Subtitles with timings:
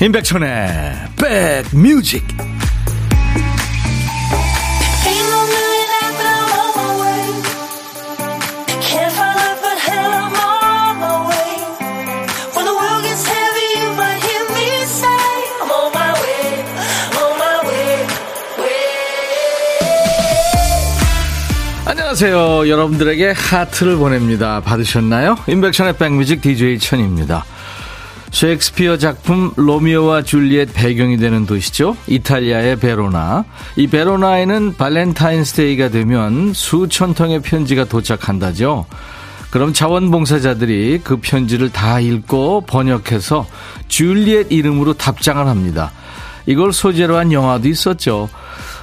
[0.00, 2.24] 임백천의 백뮤직
[21.86, 22.68] 안녕하세요.
[22.68, 24.60] 여러분들에게 하트를 보냅니다.
[24.60, 25.36] 받으셨나요?
[25.48, 27.44] 임백천의 백뮤직 DJ 천입니다.
[28.30, 31.96] 셰익스피어 작품 로미오와 줄리엣 배경이 되는 도시죠.
[32.06, 33.44] 이탈리아의 베로나.
[33.76, 38.86] 이 베로나에는 발렌타인스데이가 되면 수천 통의 편지가 도착한다죠.
[39.50, 43.46] 그럼 자원봉사자들이 그 편지를 다 읽고 번역해서
[43.88, 45.90] 줄리엣 이름으로 답장을 합니다.
[46.46, 48.28] 이걸 소재로 한 영화도 있었죠.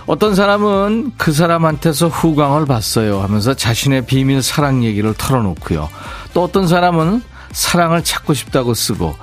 [0.07, 5.89] 어떤 사람은 그 사람한테서 후광을 봤어요 하면서 자신의 비밀 사랑 얘기를 털어놓고요.
[6.33, 9.15] 또 어떤 사람은 사랑을 찾고 싶다고 쓰고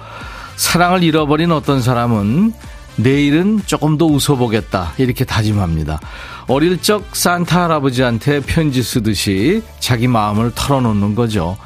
[0.57, 2.53] 사랑을 잃어버린 어떤 사람은
[2.97, 6.01] 내일은 조금 더 웃어보겠다 이렇게 다짐합니다.
[6.47, 11.57] 어릴 적 산타 할아버지한테 편지 쓰듯이 자기 마음을 털어놓는 거죠.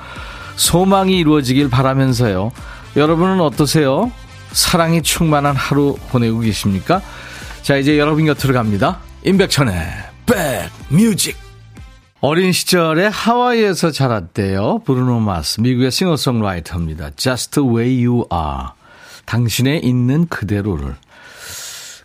[0.57, 2.53] 소망이 이루어지길 바라면서요.
[2.97, 4.11] 여러분은 어떠세요?
[4.53, 7.03] 사랑이 충만한 하루 보내고 계십니까?
[7.63, 9.01] 자 이제 여러분 곁으로 갑니다.
[9.25, 9.77] 임백천의
[10.27, 11.46] 백뮤직
[12.21, 14.81] 어린 시절에 하와이에서 자랐대요.
[14.81, 17.11] 브루노 마스, 미국의 싱어송라이터입니다.
[17.17, 18.69] Just the way you are.
[19.27, 20.97] 당신의 있는 그대로를.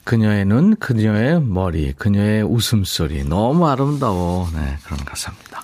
[0.03, 3.23] 그녀의 눈, 그녀의 머리, 그녀의 웃음소리.
[3.23, 4.49] 너무 아름다워.
[4.53, 5.63] 네, 그런 가사입니다.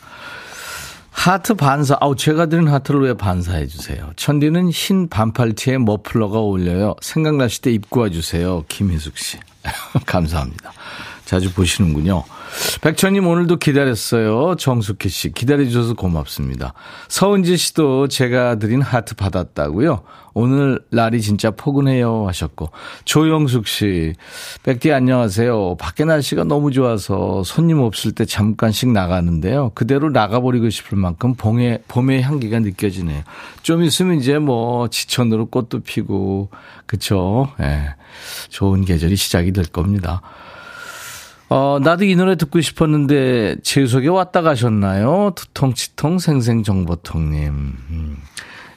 [1.12, 1.98] 하트 반사.
[2.00, 4.12] 아우, 제가 드린 하트를 왜 반사해 주세요?
[4.16, 6.95] 천디는 흰 반팔티에 머플러가 어울려요.
[7.02, 8.64] 생각나실 때 입고 와주세요.
[8.70, 9.38] 김희숙 씨.
[10.06, 10.72] 감사합니다.
[11.28, 12.23] 자주 보시는군요.
[12.79, 14.56] 백천님 오늘도 기다렸어요.
[14.56, 15.31] 정숙희 씨.
[15.34, 16.74] 기다려주셔서 고맙습니다.
[17.09, 20.03] 서은지 씨도 제가 드린 하트 받았다고요.
[20.34, 22.69] 오늘 날이 진짜 포근해요 하셨고.
[23.03, 24.13] 조영숙 씨.
[24.63, 25.75] 백디 안녕하세요.
[25.75, 29.72] 밖에 날씨가 너무 좋아서 손님 없을 때 잠깐씩 나가는데요.
[29.75, 33.23] 그대로 나가버리고 싶을 만큼 봄의, 봄의 향기가 느껴지네요.
[33.63, 36.52] 좀 있으면 이제 뭐 지천으로 꽃도 피고,
[36.85, 37.50] 그쵸.
[37.59, 37.66] 예.
[37.66, 37.96] 네.
[38.47, 40.22] 좋은 계절이 시작이 될 겁니다.
[41.50, 45.31] 어, 나도 이 노래 듣고 싶었는데, 제속에 왔다 가셨나요?
[45.35, 47.47] 두통치통 생생정보통님.
[47.90, 48.18] 음.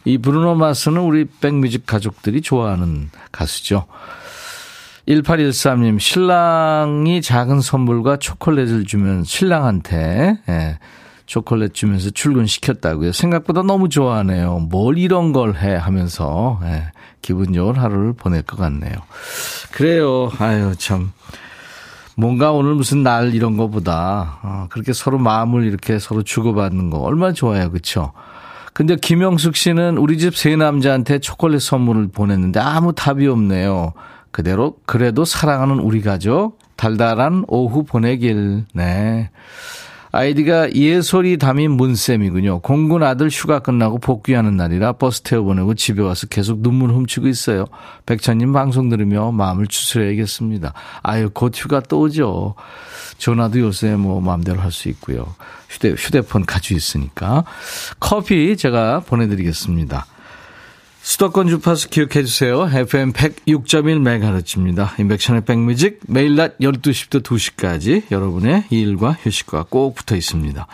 [0.04, 3.86] 이 브루노 마스는 우리 백뮤직 가족들이 좋아하는 가수죠.
[5.08, 10.78] 1813님, 신랑이 작은 선물과 초콜릿을 주면 신랑한테, 예,
[11.26, 13.12] 초콜릿 주면서 출근시켰다고요.
[13.12, 14.60] 생각보다 너무 좋아하네요.
[14.70, 16.84] 뭘 이런 걸 해 하면서, 예,
[17.20, 18.92] 기분 좋은 하루를 보낼 것 같네요.
[19.72, 20.30] 그래요.
[20.38, 21.12] 아유, 참.
[22.20, 27.32] 뭔가 오늘 무슨 날 이런 거보다 어, 그렇게 서로 마음을 이렇게 서로 주고받는 거 얼마나
[27.32, 27.70] 좋아요.
[27.70, 28.12] 그렇죠?
[28.74, 33.94] 근데 김영숙 씨는 우리 집 세 남자한테 초콜릿 선물을 보냈는데 아무 답이 없네요.
[34.30, 38.64] 그대로 그래도 사랑하는 우리 가족 달달한 오후 보내길.
[38.74, 39.30] 네.
[40.12, 42.60] 아이디가 예솔이 담인 문쌤이군요.
[42.60, 47.66] 공군 아들 휴가 끝나고 복귀하는 날이라 버스 태워보내고 집에 와서 계속 눈물 훔치고 있어요.
[48.06, 50.72] 백천님 방송 들으며 마음을 추스려야겠습니다.
[51.02, 52.54] 아유, 곧 휴가 또 오죠.
[53.18, 55.34] 전화도 요새 뭐 마음대로 할 수 있고요.
[55.68, 57.44] 휴대, 휴대폰 가지고 있으니까.
[58.00, 60.06] 커피 제가 보내드리겠습니다.
[61.02, 62.68] 수도권 주파수 기억해 주세요.
[62.72, 64.98] FM 106.1MHz입니다.
[65.00, 70.66] 인백션의 백뮤직 매일 낮 12시부터 2시까지 여러분의 일과 휴식과 꼭 붙어 있습니다.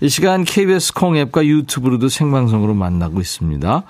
[0.00, 3.82] 이 시간 KBS 콩 앱과 유튜브로도 생방송으로 만나고 있습니다.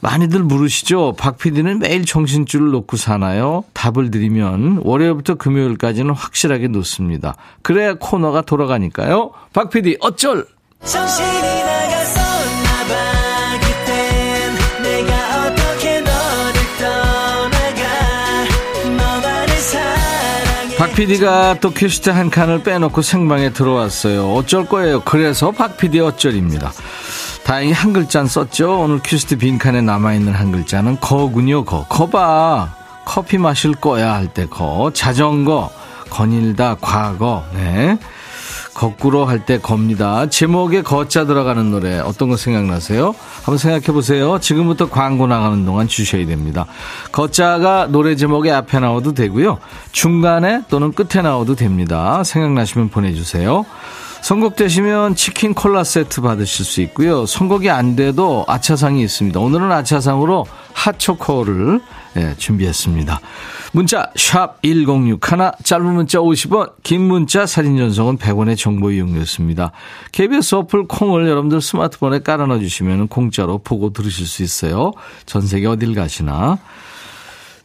[0.00, 1.14] 많이들 물으시죠?
[1.18, 3.64] 박 PD는 매일 정신줄을 놓고 사나요?
[3.72, 7.36] 답을 드리면 월요일부터 금요일까지는 확실하게 놓습니다.
[7.62, 9.32] 그래야 코너가 돌아가니까요.
[9.52, 10.46] 박 PD 어쩔!
[10.84, 12.04] 정신이 나가
[20.96, 24.32] PD가 또 퀴즈트 한 칸을 빼놓고 생방에 들어왔어요.
[24.32, 25.02] 어쩔 거예요.
[25.02, 26.72] 그래서 박 PD 어쩔입니다.
[27.44, 28.80] 다행히 한 글자는 썼죠.
[28.80, 31.64] 오늘 퀴즈트 빈칸에 남아있는 한 글자는 거군요.
[31.66, 31.84] 거.
[31.88, 32.74] 거봐.
[33.04, 34.90] 커피 마실 거야 할 때 거.
[34.94, 35.70] 자전거.
[36.08, 36.76] 거닐다.
[36.80, 37.44] 과거.
[37.52, 37.98] 네.
[38.76, 40.28] 거꾸로 할 때 겁니다.
[40.28, 43.14] 제목에 거자 들어가는 노래 어떤 거 생각나세요?
[43.36, 44.38] 한번 생각해 보세요.
[44.38, 46.66] 지금부터 광고 나가는 동안 주셔야 됩니다.
[47.10, 49.58] 거자가 노래 제목에 앞에 나와도 되고요.
[49.92, 52.22] 중간에 또는 끝에 나와도 됩니다.
[52.24, 53.64] 생각나시면 보내주세요.
[54.20, 57.24] 선곡되시면 치킨 콜라 세트 받으실 수 있고요.
[57.26, 59.38] 선곡이 안 돼도 아차상이 있습니다.
[59.38, 61.80] 오늘은 아차상으로 핫초코를
[62.16, 63.20] 예, 준비했습니다.
[63.72, 65.18] 문자 1061,
[65.62, 69.72] 짧은 문자 50원, 긴 문자 사진 전송은 100원의 정보 이용료였습니다.
[70.12, 74.92] KBS 어플 콩을 여러분들 스마트폰에 깔아놔 주시면 공짜로 보고 들으실 수 있어요.
[75.26, 76.58] 전 세계 어딜 가시나.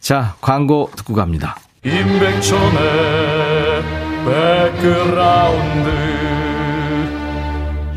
[0.00, 1.56] 자, 광고 듣고 갑니다.
[1.84, 3.82] 임백천의
[4.24, 6.31] 백그라운드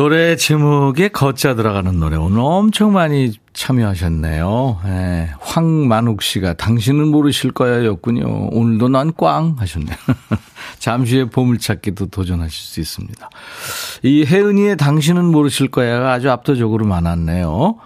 [0.00, 4.80] 노래 제목에 거자 들어가는 노래 오늘 엄청 많이 참여하셨네요.
[4.86, 8.48] 예, 황만욱 씨가 당신은 모르실 거야 였군요.
[8.50, 9.94] 오늘도 난 꽝 하셨네요.
[10.80, 13.28] 잠시 후에 보물찾기도 도전하실 수 있습니다.
[14.02, 17.76] 이 혜은이의 당신은 모르실 거야가 아주 압도적으로 많았네요.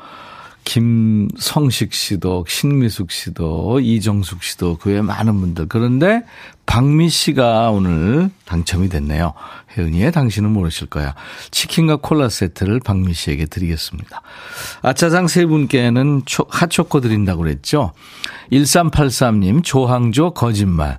[0.64, 5.68] 김성식 씨도, 신미숙 씨도, 이정숙 씨도, 그 외 많은 분들.
[5.68, 6.22] 그런데
[6.66, 9.34] 박미 씨가 오늘 당첨이 됐네요.
[9.76, 11.14] 혜은이의 당신은 모르실 거야.
[11.50, 14.22] 치킨과 콜라 세트를 박미 씨에게 드리겠습니다.
[14.82, 17.92] 아차상 세 분께는 초, 핫초코 드린다고 그랬죠.
[18.50, 20.98] 1383님, 조항조 거짓말.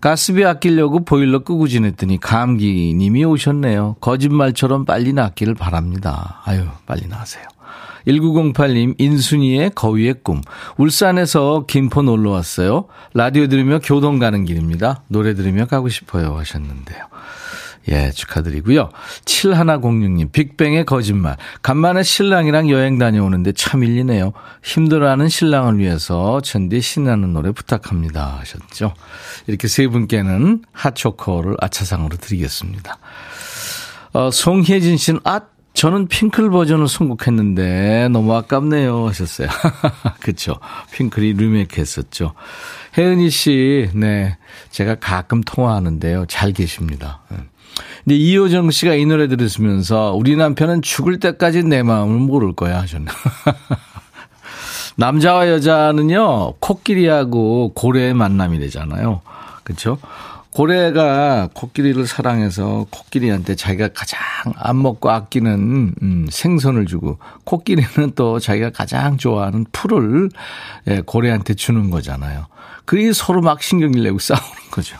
[0.00, 3.96] 가스비 아끼려고 보일러 끄고 지냈더니 감기님이 오셨네요.
[4.00, 6.42] 거짓말처럼 빨리 낫기를 바랍니다.
[6.44, 7.44] 아유, 빨리 나세요.
[8.06, 10.40] 1908님, 인순이의 거위의 꿈.
[10.76, 12.86] 울산에서 김포 놀러 왔어요.
[13.14, 15.02] 라디오 들으며 교동 가는 길입니다.
[15.08, 16.36] 노래 들으며 가고 싶어요.
[16.36, 17.04] 하셨는데요.
[17.90, 18.88] 예, 축하드리고요.
[19.26, 21.36] 7106님, 빅뱅의 거짓말.
[21.62, 24.32] 간만에 신랑이랑 여행 다녀오는데 참 밀리네요.
[24.62, 28.38] 힘들어하는 신랑을 위해서 천디 신나는 노래 부탁합니다.
[28.40, 28.94] 하셨죠.
[29.46, 32.96] 이렇게 세 분께는 핫초코를 아차상으로 드리겠습니다.
[34.14, 35.40] 어, 송혜진 씨는, 아,
[35.74, 39.48] 저는 핑클 버전을 선곡했는데 너무 아깝네요 하셨어요.
[40.20, 40.54] 그렇죠.
[40.92, 42.32] 핑클이 리메이크 했었죠.
[42.96, 44.38] 혜은이 씨, 네.
[44.70, 46.26] 제가 가끔 통화하는데요.
[46.28, 47.22] 잘 계십니다.
[47.28, 47.38] 네.
[48.04, 53.10] 근데 이효정 씨가 이 노래 들으시면서 우리 남편은 죽을 때까지 내 마음을 모를 거야 하셨나.
[54.96, 59.22] 남자와 여자는요, 코끼리하고 고래의 만남이 되잖아요
[59.64, 59.98] 그렇죠?
[60.54, 64.20] 고래가 코끼리를 사랑해서 코끼리한테 자기가 가장
[64.54, 70.30] 안 먹고 아끼는 음, 생선을 주고 코끼리는 또 자기가 가장 좋아하는 풀을
[70.86, 72.46] 예, 고래한테 주는 거잖아요.
[72.84, 74.96] 그게 서로 막 신경을 내고 싸우는 거죠.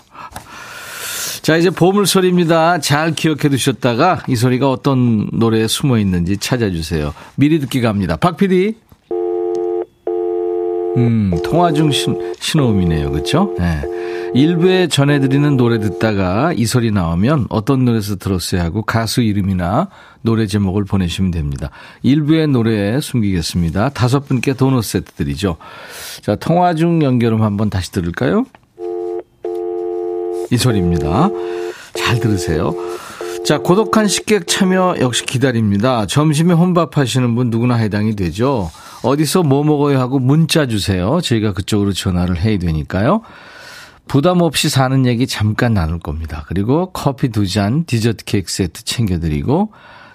[1.43, 2.81] 자, 이제 보물소리입니다.
[2.81, 7.15] 잘 기억해 두셨다가 이 소리가 어떤 노래에 숨어 있는지 찾아주세요.
[7.37, 8.17] 미리 듣기 갑니다.
[8.17, 8.75] 박 PD.
[10.97, 13.13] 음, 통화 중 신, 신호음이네요.
[13.13, 13.55] 그쵸?
[13.59, 13.94] 네.
[14.35, 19.89] 일부에 전해드리는 노래 듣다가 이 소리 나오면 어떤 노래에서 들었어야 하고 가수 이름이나
[20.23, 21.71] 노래 제목을 보내시면 됩니다.
[22.03, 23.91] 일부의 노래에 숨기겠습니다.
[23.91, 25.57] 다섯 분께 도넛 세트 드리죠.
[26.23, 28.45] 자, 통화 중 연결음 한번 다시 들을까요?
[30.51, 31.31] 이 소리입니다.
[31.95, 32.75] 잘 들으세요.
[33.45, 36.07] 자, 고독한 식객 참여 역시 기다립니다.
[36.07, 38.71] 점심에 혼밥 하시는 분 누구나 해당이 되죠.
[39.05, 41.21] 어디서 뭐 먹어야 하고 문자 주세요.
[41.21, 43.21] 저희가 그쪽으로 전화를 해야 되니까요.
[44.07, 46.45] 부담 없이 사는 얘기 잠깐 나눌 겁니다.
[46.47, 49.73] 그리고 커피 두 잔, 디저트 케이크 세트 챙겨드리고,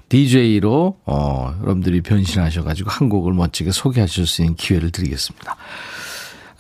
[0.10, 5.56] DJ로, 어, 여러분들이 변신하셔가지고 한 곡을 멋지게 소개하실 수 있는 기회를 드리겠습니다.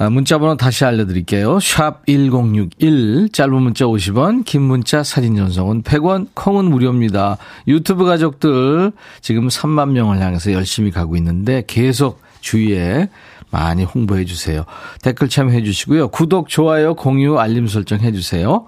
[0.01, 1.59] 아, 문자번호 다시 알려드릴게요.
[1.59, 7.37] 샵 1061, 짧은 문자 50원, 긴 문자 사진 전송은 100원, 콩은 무료입니다.
[7.67, 13.09] 유튜브 가족들 지금 3만 명을 향해서 열심히 가고 있는데 계속 주위에
[13.51, 14.65] 많이 홍보해 주세요.
[15.01, 16.09] 댓글 참여해 주시고요.
[16.09, 18.65] 구독, 좋아요, 공유, 알림 설정 해 주세요.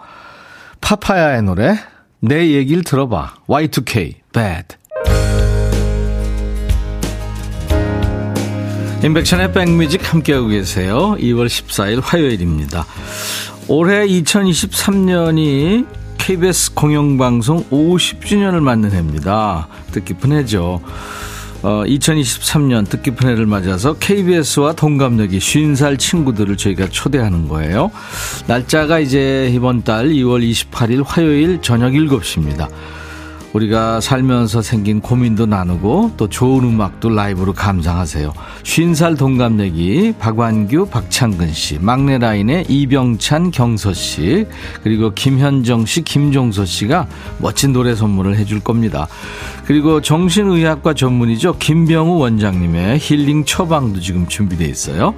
[0.82, 1.76] 파파야의 노래
[2.20, 3.36] 내 얘기를 들어봐.
[3.48, 4.76] Y2K Bad.
[9.04, 11.16] 인백션의 백뮤직 함께하고 계세요.
[11.18, 12.86] 2월 14일 화요일입니다.
[13.68, 15.88] 올해 2023년이
[16.20, 19.68] KBS 공영방송 50주년을 맞는 해입니다.
[19.92, 20.82] 뜻깊은 해죠.
[21.64, 27.92] 어, 2023년 뜻깊은 해를 맞아서 KBS와 동갑내기 50살 친구들을 저희가 초대하는 거예요.
[28.48, 32.68] 날짜가 이제 이번 달 2월 28일 화요일 저녁 7시입니다.
[33.54, 38.34] 우리가 살면서 생긴 고민도 나누고 또 좋은 음악도 라이브로 감상하세요.
[38.64, 44.46] 쉰살 동갑내기 박완규, 박창근 씨, 막내 라인의 이병찬, 경서 씨,
[44.84, 47.08] 그리고 김현정 씨, 김종서 씨가
[47.40, 49.08] 멋진 노래 선물을 해줄 겁니다.
[49.66, 51.58] 그리고 정신의학과 전문이죠.
[51.58, 55.14] 김병우 원장님의 힐링 처방도 지금 준비되어 있어요.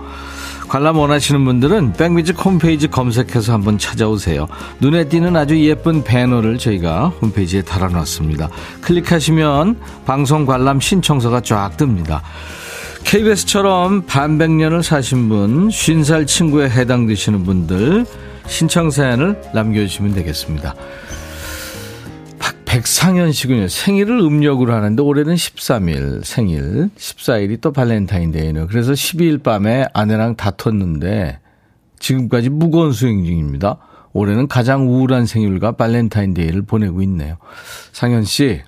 [0.74, 4.48] 관람 원하시는 분들은 백뮤직 홈페이지 검색해서 한번 찾아오세요.
[4.80, 8.50] 눈에 띄는 아주 예쁜 배너를 저희가 홈페이지에 달아놨습니다.
[8.82, 12.22] 클릭하시면 방송 관람 신청서가 쫙 뜹니다.
[13.04, 18.08] KBS처럼 반백년을 사신 분, 50살 친구에 해당되시는 분들
[18.48, 20.74] 신청 사연을 남겨주시면 되겠습니다.
[22.74, 23.68] 백상현 씨군요.
[23.68, 28.66] 생일을 음력으로 하는데 올해는 13일 생일, 14일이 또 발렌타인데이네요.
[28.66, 31.38] 그래서 12일 밤에 아내랑 다퉜는데
[32.00, 33.78] 지금까지 무거운 수행 중입니다.
[34.14, 37.38] 올해는 가장 우울한 생일과 발렌타인데이를 보내고 있네요.
[37.92, 38.64] 상현 씨,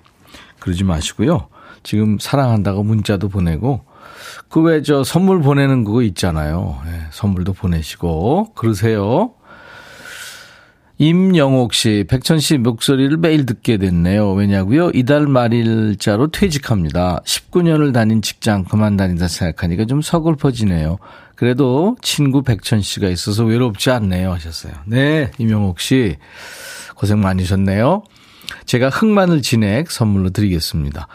[0.60, 1.48] 그러지 마시고요.
[1.82, 3.84] 지금 사랑한다고 문자도 보내고
[4.48, 6.78] 그 외 저 선물 보내는 그거 있잖아요.
[6.84, 9.32] 네, 선물도 보내시고 그러세요.
[10.98, 14.32] 임영옥 씨, 백천 씨 목소리를 매일 듣게 됐네요.
[14.32, 14.90] 왜냐고요?
[14.94, 17.20] 이달 말일자로 퇴직합니다.
[17.26, 20.96] 19년을 다닌 직장 그만 다닌다 생각하니까 좀 서글퍼지네요.
[21.34, 24.32] 그래도 친구 백천 씨가 있어서 외롭지 않네요.
[24.32, 24.72] 하셨어요.
[24.86, 26.16] 네, 임영옥 씨
[26.94, 28.02] 고생 많으셨네요.
[28.64, 31.08] 제가 흑마늘 진액 선물로 드리겠습니다.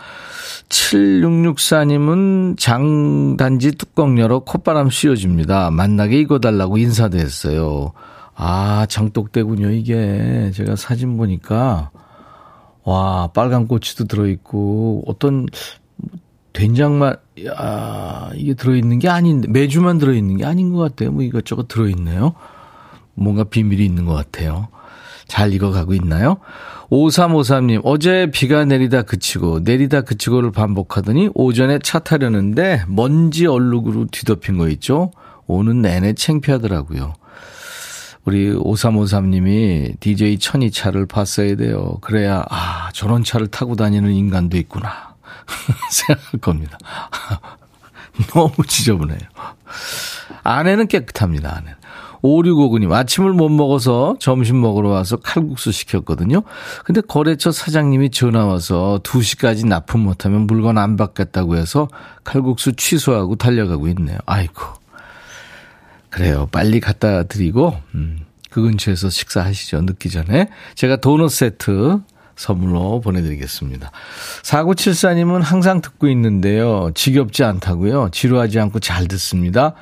[0.69, 5.71] 7664님은 장단지 뚜껑 열어 콧바람 씌워줍니다.
[5.71, 7.93] 만나게 익어달라고 인사도 했어요.
[8.43, 10.49] 아, 장독대군요, 이게.
[10.55, 11.91] 제가 사진 보니까,
[12.83, 15.45] 와, 빨간 꼬치도 들어있고, 어떤,
[16.51, 21.11] 된장만, 야, 이게 들어있는 게 아닌데, 매주만 들어있는 게 아닌 것 같아요.
[21.11, 22.33] 뭐 이것저것 들어있네요.
[23.13, 24.69] 뭔가 비밀이 있는 것 같아요.
[25.27, 26.37] 잘 익어가고 있나요?
[26.89, 34.67] 5353님, 어제 비가 내리다 그치고, 내리다 그치고를 반복하더니 오전에 차 타려는데 먼지 얼룩으로 뒤덮인 거
[34.69, 35.11] 있죠?
[35.45, 37.20] 오는 내내 창피하더라고요.
[38.25, 41.97] 우리 5353님이 DJ 천이 차를 봤어야 돼요.
[42.01, 45.15] 그래야, 아, 저런 차를 타고 다니는 인간도 있구나.
[45.89, 46.77] 생각할 겁니다.
[48.33, 49.19] 너무 지저분해요.
[50.43, 51.81] 아내는 깨끗합니다, 아내는.
[52.21, 56.43] 5659님, 아침을 못 먹어서 점심 먹으러 와서 칼국수 시켰거든요.
[56.85, 61.87] 근데 거래처 사장님이 전화 와서 2시까지 납품 못하면 물건 안 받겠다고 해서
[62.23, 64.19] 칼국수 취소하고 달려가고 있네요.
[64.27, 64.80] 아이고.
[66.11, 66.47] 그래요.
[66.51, 68.19] 빨리 갖다 드리고, 음,
[68.51, 69.81] 그 근처에서 식사하시죠.
[69.81, 70.49] 늦기 전에.
[70.75, 72.01] 제가 도넛 세트
[72.35, 73.91] 선물로 보내드리겠습니다.
[74.43, 76.91] 4974님은 항상 듣고 있는데요.
[76.93, 78.09] 지겹지 않다고요.
[78.11, 79.73] 지루하지 않고 잘 듣습니다.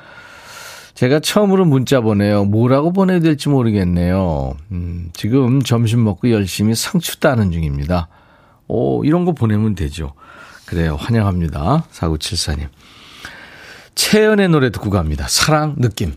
[0.94, 2.44] 제가 처음으로 문자 보내요.
[2.44, 4.54] 뭐라고 보내야 될지 모르겠네요.
[4.72, 8.08] 음, 지금 점심 먹고 열심히 상추 따는 중입니다.
[8.68, 10.12] 오, 이런 거 보내면 되죠.
[10.66, 10.96] 그래요.
[10.96, 11.84] 환영합니다.
[11.90, 12.68] 4974님.
[13.94, 15.26] 채연의 노래 듣고 갑니다.
[15.28, 16.14] 사랑 느낌.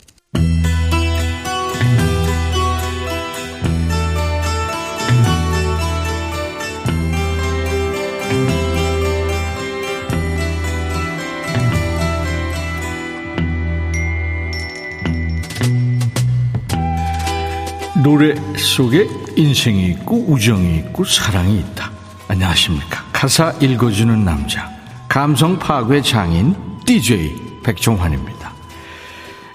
[18.03, 21.89] 노래 속에 인생이 있고 우정이 있고 사랑이 있다.
[22.27, 23.01] 안녕하십니까.
[23.13, 24.69] 가사 읽어주는 남자.
[25.07, 26.53] 감성 파괴 장인
[26.85, 28.53] DJ 백종환입니다.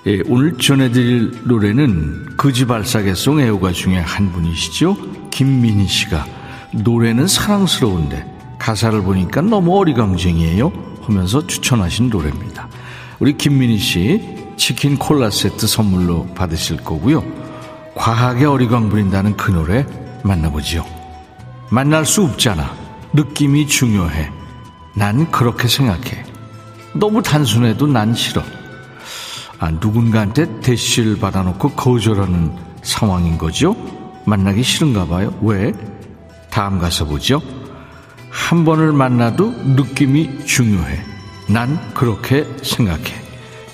[0.07, 4.97] 예, 오늘 전해드릴 노래는 거지발사계송 애호가 중에 한 분이시죠.
[5.31, 6.27] 김민희 씨가
[6.73, 10.73] 노래는 사랑스러운데 가사를 보니까 너무 어리광쟁이에요
[11.03, 12.69] 하면서 추천하신 노래입니다.
[13.21, 17.25] 우리 김민희 씨 치킨 콜라 세트 선물로 받으실 거고요.
[17.95, 19.87] 과하게 어리광 부린다는 그 노래
[20.23, 20.85] 만나보지요.
[21.71, 22.75] 만날 수 없잖아.
[23.13, 24.31] 느낌이 중요해.
[24.95, 26.28] 난 그렇게 생각해.
[26.99, 28.43] 너무 단순해도 난 싫어.
[29.61, 32.53] 아, 누군가한테 대시를 받아놓고 거절하는
[32.83, 33.77] 상황인 거죠?
[34.27, 35.33] 만나기 싫은가 봐요.
[35.43, 35.73] 왜?
[36.51, 37.41] 다음 가서 보죠.
[38.31, 41.03] 한 번을 만나도 느낌이 중요해.
[41.49, 43.15] 난 그렇게 생각해.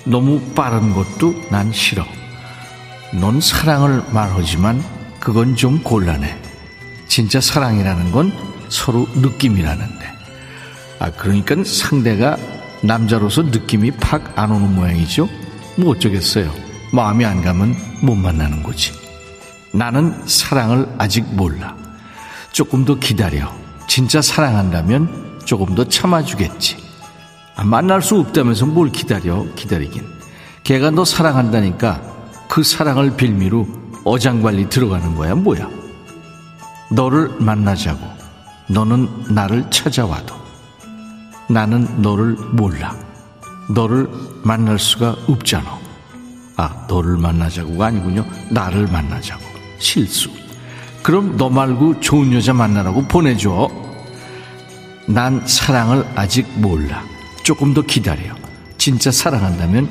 [0.05, 2.05] 너무 빠른 것도 난 싫어.
[3.13, 4.83] 넌 사랑을 말하지만
[5.19, 6.37] 그건 좀 곤란해.
[7.09, 8.33] 진짜 사랑이라는 건
[8.69, 10.15] 서로 느낌이라는데.
[11.01, 12.37] 아, 그러니까 상대가
[12.85, 15.29] 남자로서 느낌이 팍 안 오는 모양이죠?
[15.79, 16.53] 뭐 어쩌겠어요.
[16.93, 18.93] 마음이 안 가면 못 만나는 거지.
[19.73, 21.75] 나는 사랑을 아직 몰라.
[22.53, 23.51] 조금 더 기다려.
[23.89, 26.77] 진짜 사랑한다면 조금 더 참아주겠지.
[27.57, 30.07] 아, 만날 수 없다면서 뭘 기다려, 기다리긴.
[30.63, 32.03] 걔가 너 사랑한다니까
[32.49, 33.67] 그 사랑을 빌미로
[34.05, 35.69] 어장관리 들어가는 거야, 뭐야.
[36.91, 38.07] 너를 만나자고.
[38.69, 40.44] 너는 나를 찾아와도.
[41.49, 42.95] 나는 너를 몰라.
[43.69, 44.09] 너를
[44.43, 45.79] 만날 수가 없잖아.
[46.57, 48.25] 아, 너를 만나자고가 아니군요.
[48.51, 49.43] 나를 만나자고.
[49.79, 50.31] 실수.
[51.03, 53.69] 그럼 너 말고 좋은 여자 만나라고 보내줘.
[55.07, 57.03] 난 사랑을 아직 몰라.
[57.43, 58.35] 조금 더 기다려.
[58.79, 59.89] 진짜 사랑한다면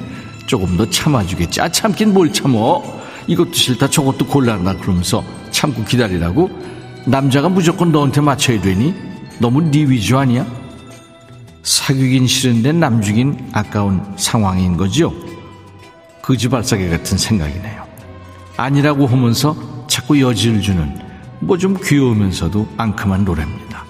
[0.48, 1.62] 조금 더 참아주겠지.
[1.62, 2.82] 아, 참긴 뭘 참어.
[3.28, 6.50] 이것도 싫다, 저것도 곤란하다 그러면서 참고 기다리라고?
[7.06, 8.94] 남자가 무조건 너한테 맞춰야 되니?
[9.40, 10.46] 너무 네 위주 아니야?
[11.64, 15.14] 사귀긴 싫은데 남주긴 아까운 상황인 거죠?
[16.22, 17.84] 거지발사계 같은 생각이네요.
[18.58, 19.56] 아니라고 하면서
[19.88, 21.02] 자꾸 여지를 주는
[21.40, 23.84] 뭐 좀 귀여우면서도 앙큼한 노래입니다.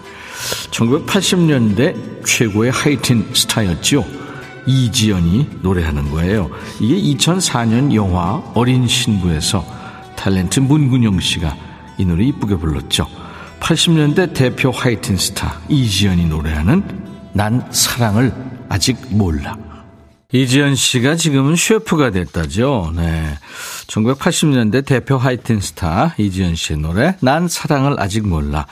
[0.72, 4.06] 1980년대 최고의 하이틴 스타였죠.
[4.66, 6.50] 이지연이 노래하는 거예요.
[6.80, 9.66] 이게 2004년 영화 어린 신부에서
[10.16, 11.56] 탤런트 문근영 씨가
[11.98, 13.08] 이 노래 이쁘게 불렀죠.
[13.60, 17.03] 80년대 대표 하이틴 스타 이지연이 노래하는
[17.34, 18.32] 난 사랑을
[18.70, 19.58] 아직 몰라.
[20.32, 22.92] 이지연 씨가 지금은 셰프가 됐다죠.
[22.96, 23.38] 네.
[23.88, 28.66] 1980년대 대표 하이틴 스타 이지연 씨의 노래 난 사랑을 아직 몰라.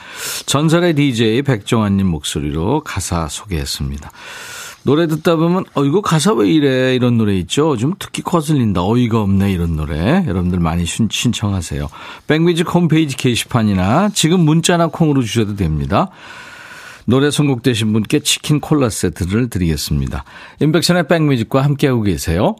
[0.46, 4.10] 전설의 DJ 백종환 님 목소리로 가사 소개했습니다.
[4.84, 7.76] 노래 듣다 보면 어 이거 가사 왜 이래 이런 노래 있죠.
[7.76, 8.84] 좀 특히 거슬린다.
[8.84, 10.24] 어이가 없네 이런 노래.
[10.26, 11.88] 여러분들 많이 신청하세요.
[12.26, 16.10] 백뮤직 홈페이지 게시판이나 지금 문자나 콩으로 주셔도 됩니다.
[17.04, 20.24] 노래 선곡되신 분께 치킨 콜라 세트를 드리겠습니다.
[20.60, 22.56] 인백션의 백뮤직과 함께하고 계세요.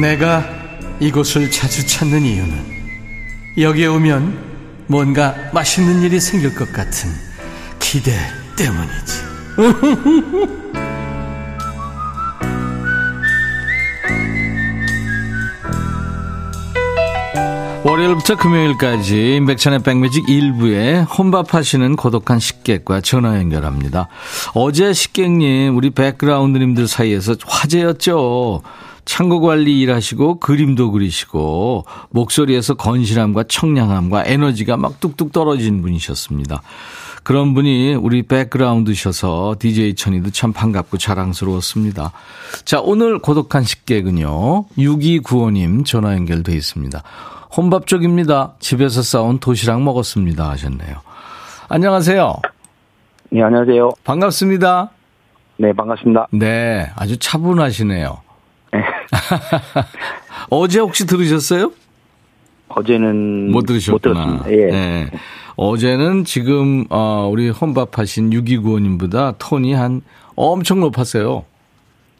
[0.00, 0.44] 내가
[1.00, 2.78] 이곳을 자주 찾는 이유는
[3.58, 7.10] 여기에 오면 뭔가 맛있는 일이 생길 것 같은
[7.78, 8.12] 기대
[8.58, 9.28] 때문이지.
[17.84, 24.08] 월요일부터 금요일까지 임백천의 백뮤직 일부에 혼밥하시는 고독한 식객과 전화 연결합니다.
[24.54, 28.62] 어제 식객님 우리 백그라운드님들 사이에서 화제였죠.
[29.04, 36.60] 창고 관리 일하시고 그림도 그리시고 목소리에서 건실함과 청량함과 에너지가 막 뚝뚝 떨어진 분이셨습니다.
[37.28, 42.12] 그런 분이 우리 백그라운드셔서 DJ 천이도 참 반갑고 자랑스러웠습니다.
[42.64, 44.64] 자, 오늘 고독한 식객은요.
[44.78, 47.02] 6295님 전화 연결돼 있습니다.
[47.54, 48.54] 혼밥 쪽입니다.
[48.60, 50.48] 집에서 싸온 도시락 먹었습니다.
[50.48, 51.02] 하셨네요.
[51.68, 52.34] 안녕하세요.
[53.28, 53.90] 네, 안녕하세요.
[54.04, 54.88] 반갑습니다.
[55.58, 56.28] 네, 반갑습니다.
[56.30, 58.22] 네, 아주 차분하시네요.
[58.72, 58.80] 네.
[60.48, 61.72] 어제 혹시 들으셨어요?
[62.68, 63.92] 어제는 못 들으셨구나.
[63.92, 64.50] 못 들었습니다.
[64.50, 64.70] 예.
[64.70, 65.10] 네.
[65.58, 70.02] 어제는 지금 어, 우리 혼밥하신 6295님보다 톤이 한
[70.36, 71.44] 엄청 높았어요.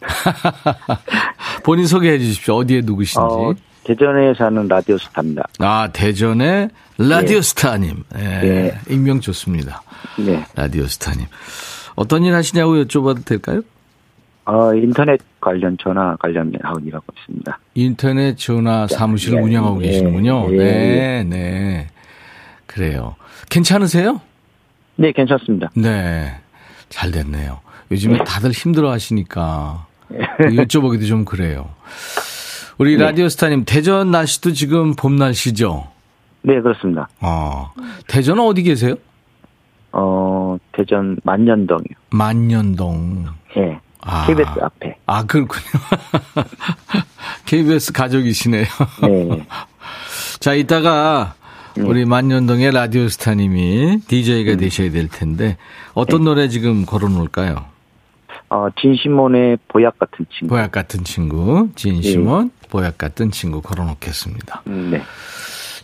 [1.62, 2.56] 본인 소개해 주십시오.
[2.56, 3.20] 어디에 누구신지.
[3.20, 5.48] 어, 대전에 사는 라디오 스타입니다.
[5.60, 8.02] 아, 대전의 라디오 스타님.
[8.12, 8.40] 네.
[8.40, 8.78] 네.
[8.90, 9.82] 익명 좋습니다.
[10.18, 10.44] 네.
[10.56, 11.24] 라디오 스타님.
[11.94, 13.62] 어떤 일 하시냐고 여쭤봐도 될까요?
[14.46, 17.56] 어, 인터넷 관련 전화 관련 하고 일하고 있습니다.
[17.74, 20.48] 인터넷 전화 사무실을 예, 운영하고 예, 계시는군요.
[20.54, 21.86] 예, 네, 네.
[22.66, 23.14] 그래요.
[23.50, 24.20] 괜찮으세요?
[24.96, 25.70] 네, 괜찮습니다.
[25.74, 26.34] 네.
[26.88, 27.60] 잘 됐네요.
[27.90, 29.86] 요즘에 다들 힘들어 하시니까
[30.40, 31.70] 여쭤보기도 좀 그래요.
[32.78, 33.04] 우리 네.
[33.04, 35.88] 라디오 스타님, 대전 날씨도 지금 봄 날씨죠?
[36.42, 37.08] 네, 그렇습니다.
[37.20, 37.72] 어.
[38.06, 38.94] 대전은 어디 계세요?
[39.92, 41.94] 어, 대전 만년동이요.
[42.10, 43.26] 만년동.
[43.56, 43.80] 예.
[44.00, 44.26] 아.
[44.26, 44.96] KBS 앞에.
[45.06, 45.62] 아, 그렇군요.
[47.46, 48.64] KBS 가족이시네요.
[49.02, 49.46] 네.
[50.38, 51.34] 자, 이따가
[51.76, 55.56] 우리 만년동의 라디오 스타님이 DJ가 되셔야 될 텐데
[55.94, 57.64] 어떤 노래 지금 걸어놓을까요?
[58.50, 60.54] 어, 진시몬의 보약 같은 친구.
[60.54, 64.62] 보약 같은 친구, 진시몬, 보약 같은 친구 걸어놓겠습니다.
[64.68, 65.02] 음, 네.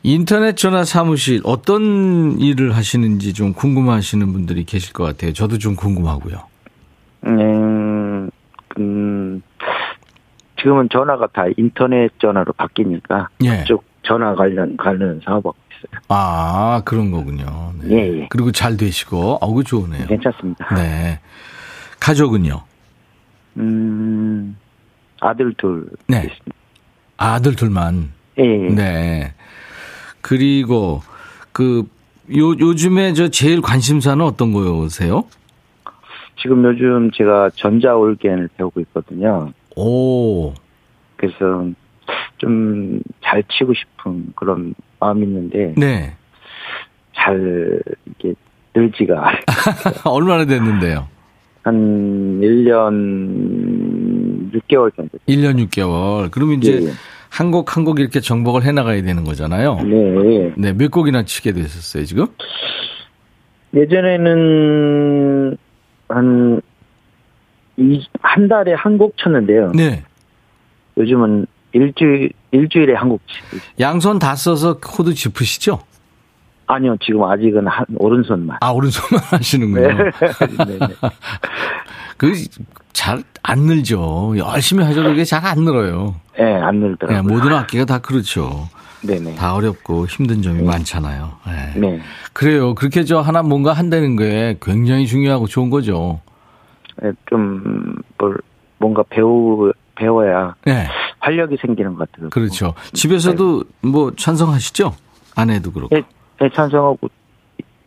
[0.02, 5.32] 인터넷 전화 사무실 어떤 일을 하시는지 좀 궁금하시는 분들이 계실 것 같아요.
[5.32, 6.36] 저도 좀 궁금하고요.
[7.26, 8.30] 음,
[8.78, 9.42] 음,
[10.58, 13.58] 지금은 전화가 다 인터넷 전화로 바뀌니까 예.
[13.58, 15.54] 그쪽 전화 관련 관련 사업하고
[15.88, 16.00] 있어요.
[16.08, 17.72] 아, 그런 거군요.
[17.82, 17.94] 네.
[17.96, 18.26] 예, 예.
[18.30, 20.06] 그리고 잘 되시고, 어우, 좋으네요.
[20.06, 20.74] 괜찮습니다.
[20.74, 21.20] 네.
[22.00, 22.62] 가족은요?
[23.58, 24.56] 음,
[25.20, 25.88] 아들 둘.
[26.06, 26.18] 네.
[26.18, 26.52] 있습니다.
[27.16, 28.12] 아들 둘만.
[28.38, 28.68] 예, 예.
[28.70, 29.34] 네.
[30.20, 31.02] 그리고
[31.52, 31.86] 그
[32.36, 35.24] 요, 요즘에 저 제일 관심사는 어떤 거세요?
[36.40, 39.52] 지금 요즘 제가 전자올겐을 배우고 있거든요.
[39.76, 40.52] 오,
[41.16, 41.68] 그래서
[42.38, 46.14] 좀 잘 치고 싶은 그런 마음이 있는데 네.
[47.14, 48.34] 잘 이게
[48.74, 49.32] 늘지가.
[50.04, 51.08] 얼마나 됐는데요?
[51.62, 55.18] 한 1년 6개월 정도.
[55.28, 56.30] 1년 6개월.
[56.30, 56.90] 그러면 이제 예, 예.
[57.30, 59.76] 한곡 한 곡 이렇게 정복을 해 나가야 되는 거잖아요.
[59.82, 60.36] 네.
[60.36, 60.52] 예.
[60.56, 62.26] 네, 몇 곡이나 치게 되셨어요, 지금?
[63.74, 65.56] 예전에는
[66.08, 66.60] 한,
[67.76, 69.72] 이, 한 달에 한 곡 쳤는데요.
[69.74, 70.02] 네.
[70.98, 73.70] 요즘은 일주일, 일주일에 한곡 치고 있어요.
[73.80, 75.80] 양손 다 써서 코드 짚으시죠?
[76.66, 78.58] 아니요, 지금 아직은 한, 오른손만.
[78.62, 79.86] 아, 오른손만 하시는군요.
[79.88, 79.94] 네.
[80.66, 80.88] 네, 네.
[82.16, 82.32] 그,
[82.92, 84.32] 잘 안 늘죠.
[84.38, 86.14] 열심히 하셔도 그게 잘 안 늘어요.
[86.38, 87.22] 네, 안 네, 늘더라고요.
[87.34, 88.70] 모든 악기가 다 그렇죠.
[89.02, 89.34] 네네.
[89.34, 91.30] 다 어렵고 힘든 점이 많잖아요.
[91.46, 91.78] 네.
[91.78, 92.00] 네.
[92.32, 92.74] 그래요.
[92.74, 96.22] 그렇게 저 하나 뭔가 한다는 게 굉장히 중요하고 좋은 거죠.
[97.02, 98.38] 네, 좀, 뭘,
[98.78, 100.86] 뭔가 배우, 배워야 네.
[101.20, 102.30] 활력이 생기는 것 같아요.
[102.30, 102.74] 그렇죠.
[102.92, 104.94] 집에서도 뭐 찬성하시죠?
[105.36, 105.94] 아내도 그렇고.
[105.94, 106.02] 네,
[106.40, 107.08] 네, 찬성하고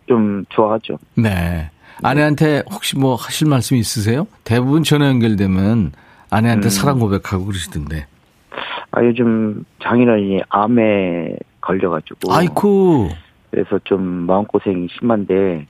[0.07, 0.97] 좀 좋아하죠.
[1.15, 1.69] 네.
[2.03, 4.27] 아내한테 혹시 뭐 하실 말씀 있으세요?
[4.43, 5.91] 대부분 전화 연결되면
[6.29, 6.69] 아내한테 음.
[6.69, 8.05] 사랑 고백하고 그러시던데.
[8.91, 12.33] 아, 요즘 장인어른이 암에 걸려가지고.
[12.33, 13.09] 아이쿠.
[13.51, 15.65] 그래서 좀 마음고생이 심한데,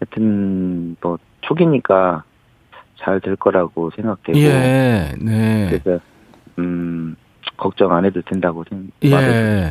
[0.00, 2.22] 하여튼, 뭐, 초기니까
[3.00, 4.38] 잘 될 거라고 생각되고.
[4.38, 5.80] 예, 네.
[5.82, 6.00] 그래서,
[6.58, 7.16] 음,
[7.56, 8.64] 걱정 안 해도 된다고
[9.02, 9.08] 예.
[9.08, 9.70] 생각해요.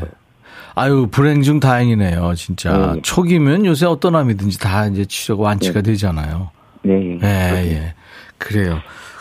[0.76, 2.94] 아유, 불행 중 다행이네요, 진짜.
[2.94, 3.02] 네.
[3.02, 6.52] 초기면 요새 어떤 암이든지 다 이제 치료가 완치가 되잖아요.
[6.84, 7.18] 네.
[7.24, 7.94] 예, 예.
[8.38, 8.80] 그래요.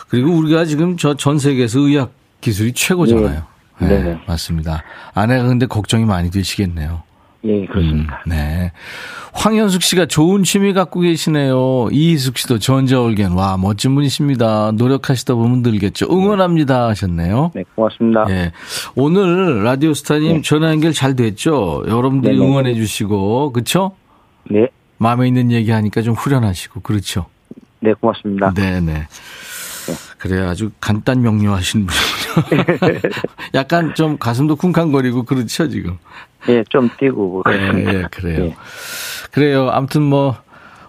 [0.09, 3.43] 그리고 우리가 지금 저 전 세계에서 의학 기술이 최고잖아요.
[3.79, 3.85] 네.
[3.85, 4.21] 예, 네네.
[4.27, 4.83] 맞습니다.
[5.13, 7.03] 아내가 근데 걱정이 많이 되시겠네요.
[7.47, 8.21] 예, 그렇습니다.
[8.25, 8.71] 음, 네.
[9.33, 11.87] 황현숙 씨가 좋은 취미 갖고 계시네요.
[11.91, 13.31] 이희숙 씨도 전자올겐.
[13.31, 14.71] 와, 멋진 분이십니다.
[14.73, 16.07] 노력하시다 보면 늘겠죠.
[16.11, 16.87] 응원합니다.
[16.89, 17.51] 하셨네요.
[17.55, 18.25] 네, 고맙습니다.
[18.29, 18.51] 예.
[18.95, 20.41] 오늘 라디오 스타님 네.
[20.41, 21.83] 전화 연결 잘 됐죠?
[21.87, 22.45] 여러분들이 네네.
[22.45, 23.91] 응원해 주시고, 그쵸?
[24.49, 24.67] 네.
[24.97, 27.27] 마음에 있는 얘기 하니까 좀 후련하시고, 그렇죠?
[27.79, 28.53] 네, 고맙습니다.
[28.53, 29.07] 네네.
[30.17, 32.16] 그래 아주 간단 명료하신 분이군요.
[33.53, 35.97] 약간 좀 가슴도 쿵쾅거리고 그렇죠 지금.
[36.49, 37.43] 예, 좀 뛰고.
[37.49, 38.45] 예, 예 그래요.
[38.45, 38.55] 예.
[39.31, 39.69] 그래요.
[39.69, 40.35] 아무튼 뭐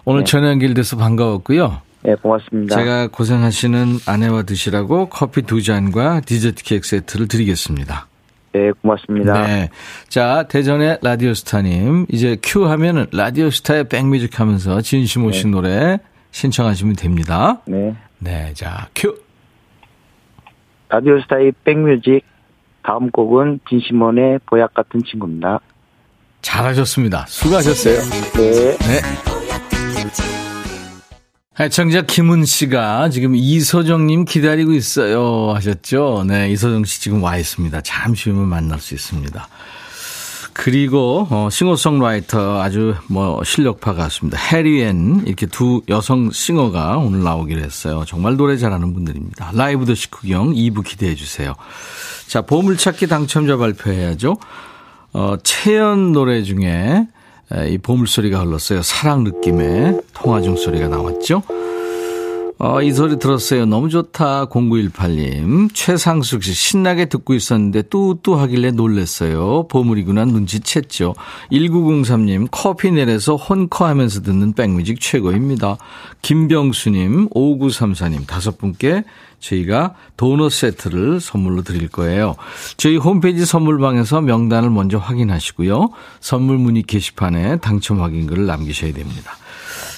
[0.05, 0.25] 오늘 네.
[0.25, 1.81] 전화 연결돼서 반가웠고요.
[2.01, 2.75] 네, 고맙습니다.
[2.75, 8.07] 제가 고생하시는 아내와 드시라고 커피 두 잔과 디저트 케이크 세트를 드리겠습니다.
[8.53, 9.45] 네, 고맙습니다.
[9.45, 9.69] 네.
[10.07, 12.07] 자, 대전의 라디오스타님.
[12.09, 15.99] 이제 큐 하면은 라디오스타의 백뮤직 하면서 진심 오신 노래
[16.31, 17.61] 신청하시면 됩니다.
[17.65, 17.95] 네.
[18.17, 18.51] 네.
[18.53, 19.15] 자, 큐.
[20.89, 22.21] 라디오 스타의 백뮤직.
[22.81, 25.59] 다음 곡은 진시몬의 보약 같은 친구입니다.
[26.41, 27.25] 잘하셨습니다.
[27.27, 27.95] 수고하셨어요.
[28.33, 28.77] 네.
[28.77, 29.01] 네.
[31.61, 36.23] 애청자 김은 씨가 지금 이소정님 기다리고 있어요 하셨죠?
[36.25, 37.81] 네, 이소정 씨 지금 와 있습니다.
[37.81, 39.47] 잠시 후면 만날 수 있습니다.
[40.61, 44.37] 그리고 어, 싱어송라이터 아주 뭐 실력파 가수입니다.
[44.37, 48.03] 해리앤 이렇게 두 여성 싱어가 오늘 나오기로 했어요.
[48.05, 49.51] 정말 노래 잘하는 분들입니다.
[49.53, 51.55] 라이브 더 식후경 2부 기대해 주세요.
[52.27, 54.35] 자, 보물찾기 당첨자 발표해야죠.
[55.13, 57.07] 어, 채연 노래 중에
[57.53, 58.81] 에, 이 보물소리가 흘렀어요.
[58.81, 61.41] 사랑 느낌의 통화 중 소리가 나왔죠.
[62.61, 63.65] 어, 이 소리 들었어요.
[63.65, 64.47] 너무 좋다.
[64.47, 65.69] 0918님.
[65.73, 69.69] 최상숙 씨, 신나게 듣고 있었는데 뚜뚜 하길래 놀랬어요.
[69.69, 71.15] 보물이구나 눈치챘죠.
[71.53, 75.77] 1903님, 커피 내려서 혼커 하면서 듣는 백뮤직 최고입니다.
[76.21, 79.05] 김병수님, 5934님, 다섯 분께
[79.39, 82.35] 저희가 도넛 세트를 선물로 드릴 거예요.
[82.75, 85.91] 저희 홈페이지 선물방에서 명단을 먼저 확인하시고요.
[86.19, 89.37] 선물 문의 게시판에 당첨 확인글을 남기셔야 됩니다.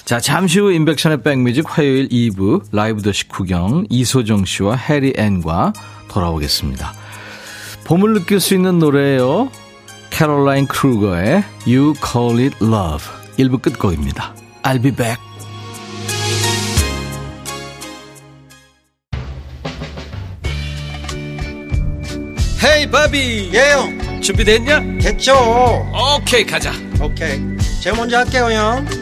[0.04, 5.72] 자, 잠시 후 인백션의 백뮤직 화요일 2부 라이브 더 식후경 이소정 씨와 해리 앤과
[6.08, 6.92] 돌아오겠습니다.
[7.84, 9.50] 봄을 느낄 수 있는 노래예요.
[10.10, 13.06] 캐롤라인 크루거의 You Call It Love
[13.38, 14.34] 1부 끝곡입니다.
[14.62, 15.20] I'll be back.
[22.64, 24.80] 헤이 바비 예영 준비됐냐?
[25.00, 25.34] 됐죠
[26.16, 27.40] 오케이 가자 오케이
[27.80, 29.01] 제가 먼저 할게요 형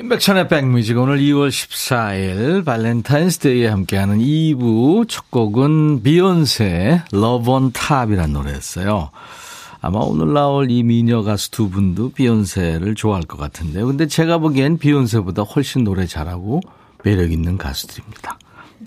[0.00, 9.10] 임백천의 백뮤직 오늘 2월 14일 발렌타인스데이에 함께하는 2부 첫 곡은 비욘세 Love on Top이라는 노래였어요.
[9.82, 13.86] 아마 오늘 나올 이 미녀 가수 두 분도 비욘세를 좋아할 것 같은데요.
[13.86, 16.62] 근데 제가 보기엔 비욘세보다 훨씬 노래 잘하고
[17.04, 18.38] 매력 있는 가수들입니다.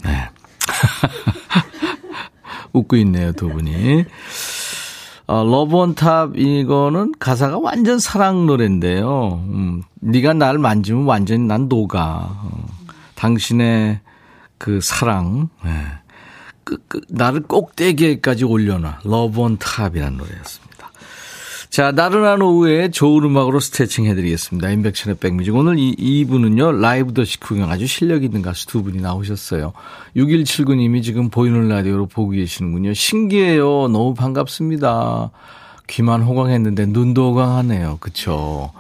[0.04, 0.30] 네.
[2.74, 4.06] 웃고 있네요, 두 분이.
[5.26, 9.44] 어, Love on Top 이거는 가사가 완전 사랑 노래인데요.
[9.48, 12.30] 음, 네가 날 만지면 완전히 난 녹아.
[12.30, 12.68] 어,
[13.16, 14.02] 당신의
[14.58, 15.72] 그 사랑, 네.
[16.64, 19.00] 그, 그, 나를 꼭대기에까지 올려놔.
[19.04, 20.73] Love On Top이라는 노래였습니다.
[21.74, 24.70] 자, 나른한 오후에 좋은 음악으로 스트레칭 해드리겠습니다.
[24.70, 25.56] 임백천의 백뮤직.
[25.56, 29.74] 오늘 이, 이분은요, 라이브 더시 구경 아주 실력 있는 가수 두 분이 나오셨어요.
[30.16, 32.94] 6179님이 지금 보이는 라디오로 보고 계시는군요.
[32.94, 33.88] 신기해요.
[33.88, 35.32] 너무 반갑습니다.
[35.88, 37.98] 귀만 호강했는데 눈도 호강하네요.
[38.00, 38.72] 그쵸.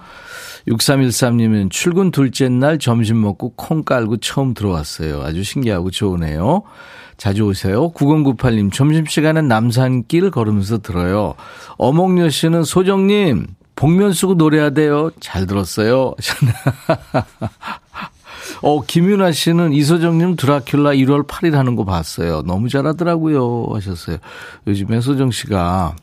[0.67, 5.23] 6313님은 출근 둘째 날 점심 먹고 콩 깔고 처음 들어왔어요.
[5.23, 6.61] 아주 신기하고 좋으네요.
[7.17, 7.91] 자주 오세요.
[7.91, 11.35] 9098님, 점심시간엔 남산길 걸으면서 들어요.
[11.77, 15.11] 어몽여 씨는 소정님, 복면 쓰고 노래하대요.
[15.19, 16.13] 잘 들었어요.
[18.61, 22.43] 어, 김윤아 씨는 이소정님 드라큘라 1월 8일 하는 거 봤어요.
[22.43, 23.67] 너무 잘하더라고요.
[23.73, 24.17] 하셨어요.
[24.67, 25.95] 요즘에 소정 씨가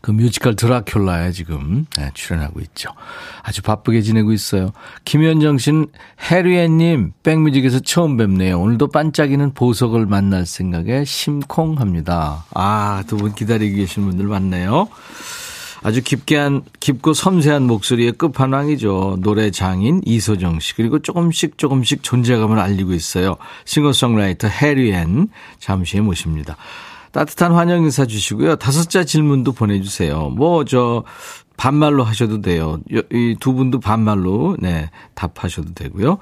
[0.00, 2.90] 그 뮤지컬 드라큘라에 지금 네, 출연하고 있죠.
[3.42, 4.72] 아주 바쁘게 지내고 있어요.
[5.04, 5.86] 김현정 씨는
[6.30, 8.60] 해리앤님 백뮤직에서 처음 뵙네요.
[8.60, 12.44] 오늘도 반짝이는 보석을 만날 생각에 심콩합니다.
[12.54, 14.88] 아, 두 분 기다리고 계신 분들 많네요.
[15.82, 19.18] 아주 깊게 한, 깊고 섬세한 목소리의 끝판왕이죠.
[19.20, 20.74] 노래 장인 이소정 씨.
[20.74, 23.36] 그리고 조금씩 조금씩 존재감을 알리고 있어요.
[23.64, 25.28] 싱어송라이터 해리앤
[25.60, 26.56] 잠시 후에 모십니다.
[27.12, 28.56] 따뜻한 환영 인사 주시고요.
[28.56, 30.30] 다섯 자 질문도 보내주세요.
[30.30, 31.04] 뭐, 저,
[31.58, 32.78] 반말로 하셔도 돼요.
[32.88, 36.18] 이 두 분도 반말로, 네, 답하셔도 되고요.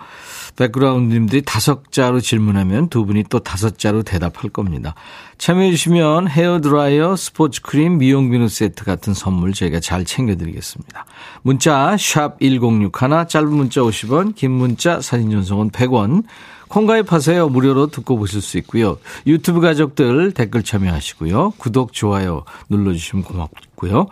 [0.57, 4.95] 백그라운드님들이 다섯 자로 질문하면 두 분이 또 다섯 자로 대답할 겁니다.
[5.37, 11.05] 참여해주시면 헤어드라이어, 스포츠크림, 미용비누 세트 같은 선물 저희가 잘 챙겨드리겠습니다.
[11.43, 16.25] 문자, 샵 1061, 짧은 문자 50원, 긴 문자, 사진 전송은 100원,
[16.69, 17.49] 콩가입하세요.
[17.49, 18.99] 무료로 듣고 보실 수 있고요.
[19.27, 21.55] 유튜브 가족들 댓글 참여하시고요.
[21.59, 24.07] 구독, 좋아요 눌러주시면 고맙 고요.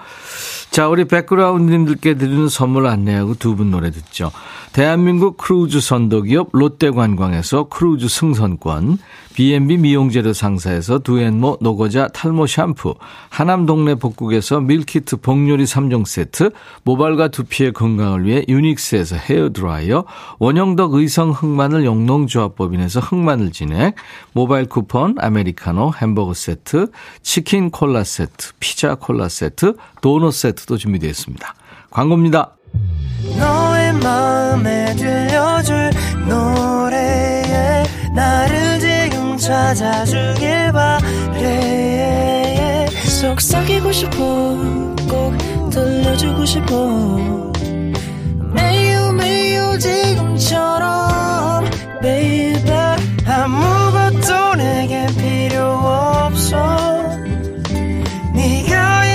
[0.71, 4.33] 자, 우리 백그라운드님들께 드리는 선물 안내하고 두 분 노래 듣죠.
[4.73, 8.99] 대한민국 크루즈 선도기업 롯데관광에서 크루즈 승선권,
[9.37, 12.97] B&B 미용재료 상사에서 두앤모 노고자 탈모 샴푸,
[13.29, 16.51] 하남 동네 복국에서 밀키트 복요리 3종 세트,
[16.83, 20.05] 모발과 두피의 건강을 위해 유닉스에서 헤어드라이어,
[20.41, 23.95] 원형덕 의성 흑마늘 영농조합법인에서 흑마늘 진액,
[24.33, 26.91] 모바일 쿠폰, 아메리카노, 햄버거 세트,
[27.23, 29.54] 치킨 콜라 세트, 피자 콜라 세트,
[30.01, 31.55] 도넛 세트도 준비되어 있습니다.
[31.91, 32.57] 광고입니다.
[43.25, 44.17] 속삭이고 싶어
[45.09, 47.53] 꼭 들려주고 싶어
[48.53, 51.65] 매우 매우 지금처럼
[52.03, 52.71] baby
[53.27, 56.94] 아무것도 내게 필요 없어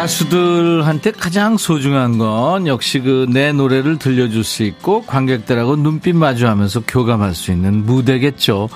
[0.00, 7.34] 가수들한테 가장 소중한 건 역시 그 내 노래를 들려줄 수 있고 관객들하고 눈빛 마주하면서 교감할
[7.34, 8.70] 수 있는 무대겠죠.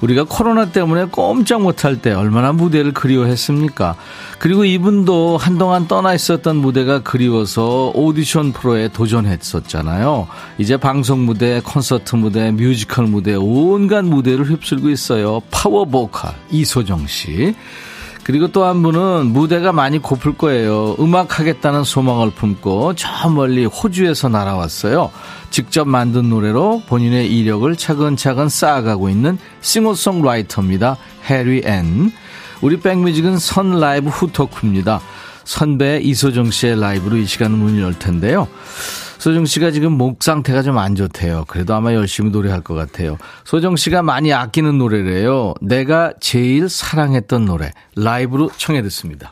[0.00, 3.96] 우리가 코로나 때문에 꼼짝 못할 때 얼마나 무대를 그리워했습니까?
[4.38, 10.28] 그리고 이분도 한동안 떠나 있었던 무대가 그리워서 오디션 프로에 도전했었잖아요.
[10.58, 15.42] 이제 방송 무대, 콘서트 무대, 뮤지컬 무대, 온갖 무대를 휩쓸고 있어요.
[15.50, 17.56] 파워 보컬 이소정 씨.
[18.22, 20.94] 그리고 또 한 분은 무대가 많이 고플 거예요.
[21.00, 25.10] 음악 하겠다는 소망을 품고 저 멀리 호주에서 날아왔어요.
[25.50, 30.96] 직접 만든 노래로 본인의 이력을 차근차근 쌓아가고 있는 싱어송라이터입니다.
[31.28, 32.12] 해리 앤.
[32.60, 35.00] 우리 백뮤직은 선 라이브 후토크입니다.
[35.44, 38.46] 선배 이소정 씨의 라이브로 이 시간은 문을 열 텐데요.
[39.20, 41.44] 소정 씨가 지금 목 상태가 좀 안 좋대요.
[41.46, 43.18] 그래도 아마 열심히 노래할 것 같아요.
[43.44, 45.52] 소정 씨가 많이 아끼는 노래래요.
[45.60, 49.28] 내가 제일 사랑했던 노래 라이브로 청해 듣습니다.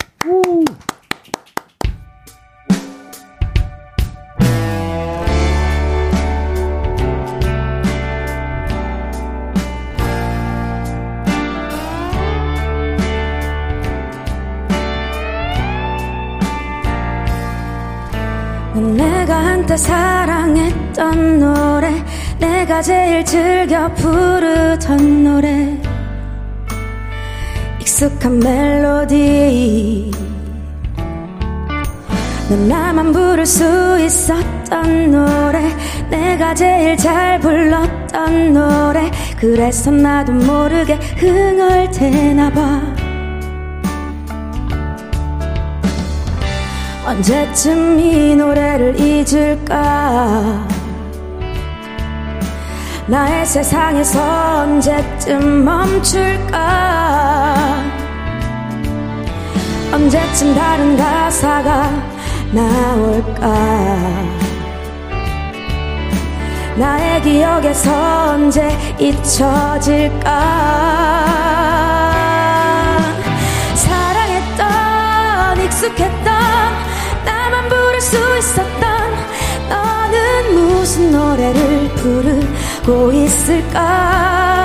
[19.78, 22.04] 사랑했던 노래
[22.38, 25.80] 내가 제일 즐겨 부르던 노래.
[27.80, 30.10] 익숙한 멜로디.
[32.50, 35.60] 넌 나만 부를 수 있었던 노래
[36.10, 39.10] 내가 제일 잘 불렀던 노래.
[39.38, 42.97] 그래서 나도 모르게 흥얼대나 봐
[47.08, 50.68] 언제쯤 이 노래를 잊을까?
[53.06, 56.58] 나의 세상에서 언제쯤 멈출까?
[59.90, 61.90] 언제쯤 다른 가사가
[62.52, 63.48] 나올까?
[66.76, 68.68] 나의 기억에서 언제
[68.98, 70.28] 잊혀질까?
[73.76, 76.17] 사랑했던 익숙했던
[78.00, 78.80] 수 있었던
[79.68, 84.57] 너는 무슨 노래를 부르고 있을까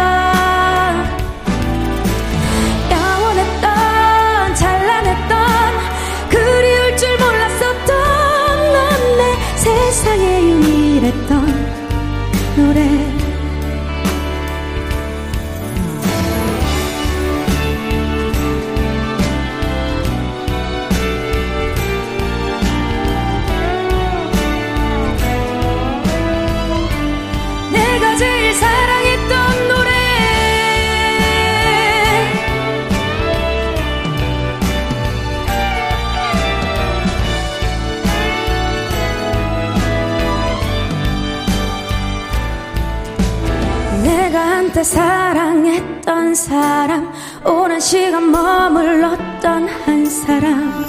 [44.84, 47.12] 사랑했던 사람
[47.46, 50.86] 오랜 시간 머물렀던 한 사람.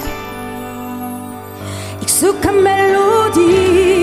[2.01, 3.95] 익숙한 멜로디.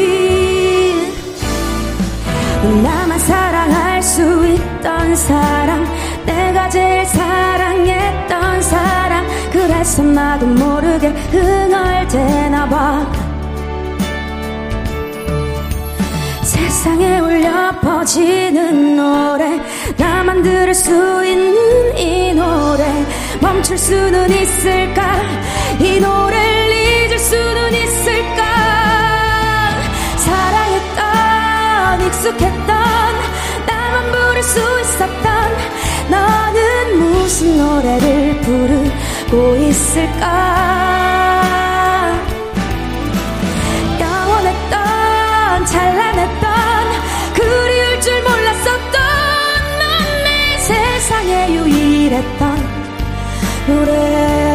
[2.83, 5.87] 나만 사랑할 수 있던 사람
[6.25, 9.27] 내가 제일 사랑했던 사람.
[9.53, 13.07] 그래서 나도 모르게 흥얼대나 봐.
[16.43, 19.62] 세상에 울려 퍼지는 노래
[20.03, 20.91] 나만 들을 수
[21.25, 22.83] 있는 이 노래
[23.41, 25.23] 멈출 수는 있을까?
[25.79, 26.73] 이 노래를
[27.07, 28.43] 잊을 수는 있을까?
[30.17, 32.67] 사랑했던 익숙했던
[33.65, 35.23] 나만 부를 수 있었던
[36.11, 41.22] 너는 무슨 노래를 부르고 있을까
[52.13, 52.57] 유일했던
[53.69, 54.52] 노래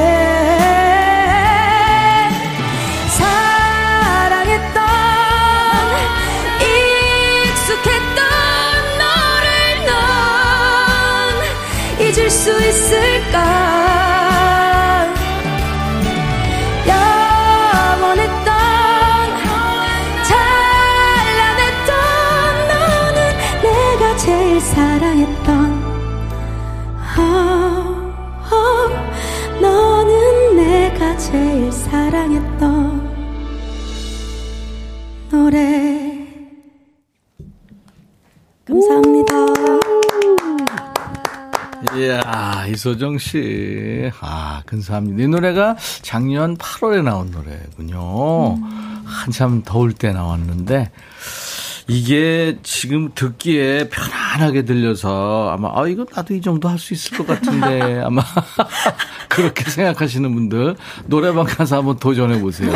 [42.77, 44.11] 이소정 씨.
[44.21, 45.23] 아, 근사합니다.
[45.23, 48.59] 이 노래가 작년 8월에 나온 노래군요.
[49.03, 50.91] 한참 더울 때 나왔는데,
[51.89, 57.25] 이게 지금 듣기에 편안하게 들려서 아마, 아, 이거 나도 이 정도 할 수 있을 것
[57.25, 58.21] 같은데, 아마,
[59.29, 62.71] 그렇게 생각하시는 분들, 노래방 가서 한번 도전해 보세요.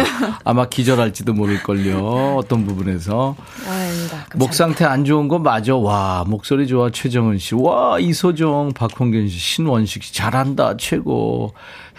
[0.46, 2.36] 아마 기절할지도 모를걸요.
[2.38, 3.36] 어떤 부분에서.
[3.68, 4.26] 아닙니다.
[4.36, 5.76] 목 상태 안 좋은 거 맞아.
[5.76, 6.90] 와, 목소리 좋아.
[6.90, 7.54] 최정은 씨.
[7.56, 10.14] 와, 이소정, 박홍균 씨, 신원식 씨.
[10.14, 10.78] 잘한다.
[10.78, 11.54] 최고.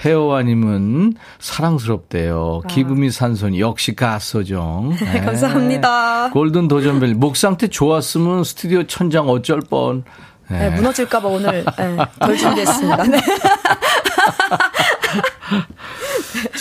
[0.04, 2.62] 혜어와님은 사랑스럽대요.
[2.68, 3.58] 기분이 산손.
[3.58, 4.96] 역시 가소정.
[5.00, 5.20] 네.
[5.20, 6.30] 감사합니다.
[6.30, 7.14] 골든 도전벨.
[7.14, 10.04] 목 상태 좋았으면 스튜디오 천장 어쩔 뻔.
[10.48, 10.68] 네.
[10.68, 13.02] 네, 무너질까봐 오늘 네, 덜 준비했습니다.
[13.04, 13.20] 네.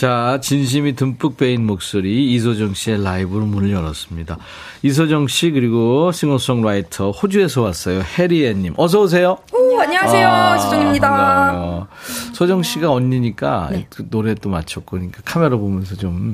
[0.01, 4.39] 자, 진심이 듬뿍 빼인 목소리 이소정 씨의 라이브로 문을 열었습니다.
[4.81, 8.01] 이소정 씨 그리고 싱어송라이터 호주에서 왔어요.
[8.01, 9.37] 해리앤님 어서 오세요.
[9.53, 10.27] 오, 안녕하세요.
[10.27, 11.07] 아, 수정입니다.
[11.07, 11.87] 반가워요.
[12.33, 16.33] 소정 씨가 언니니까 그 노래 또 맞췄고 그러니까 카메라 보면서 좀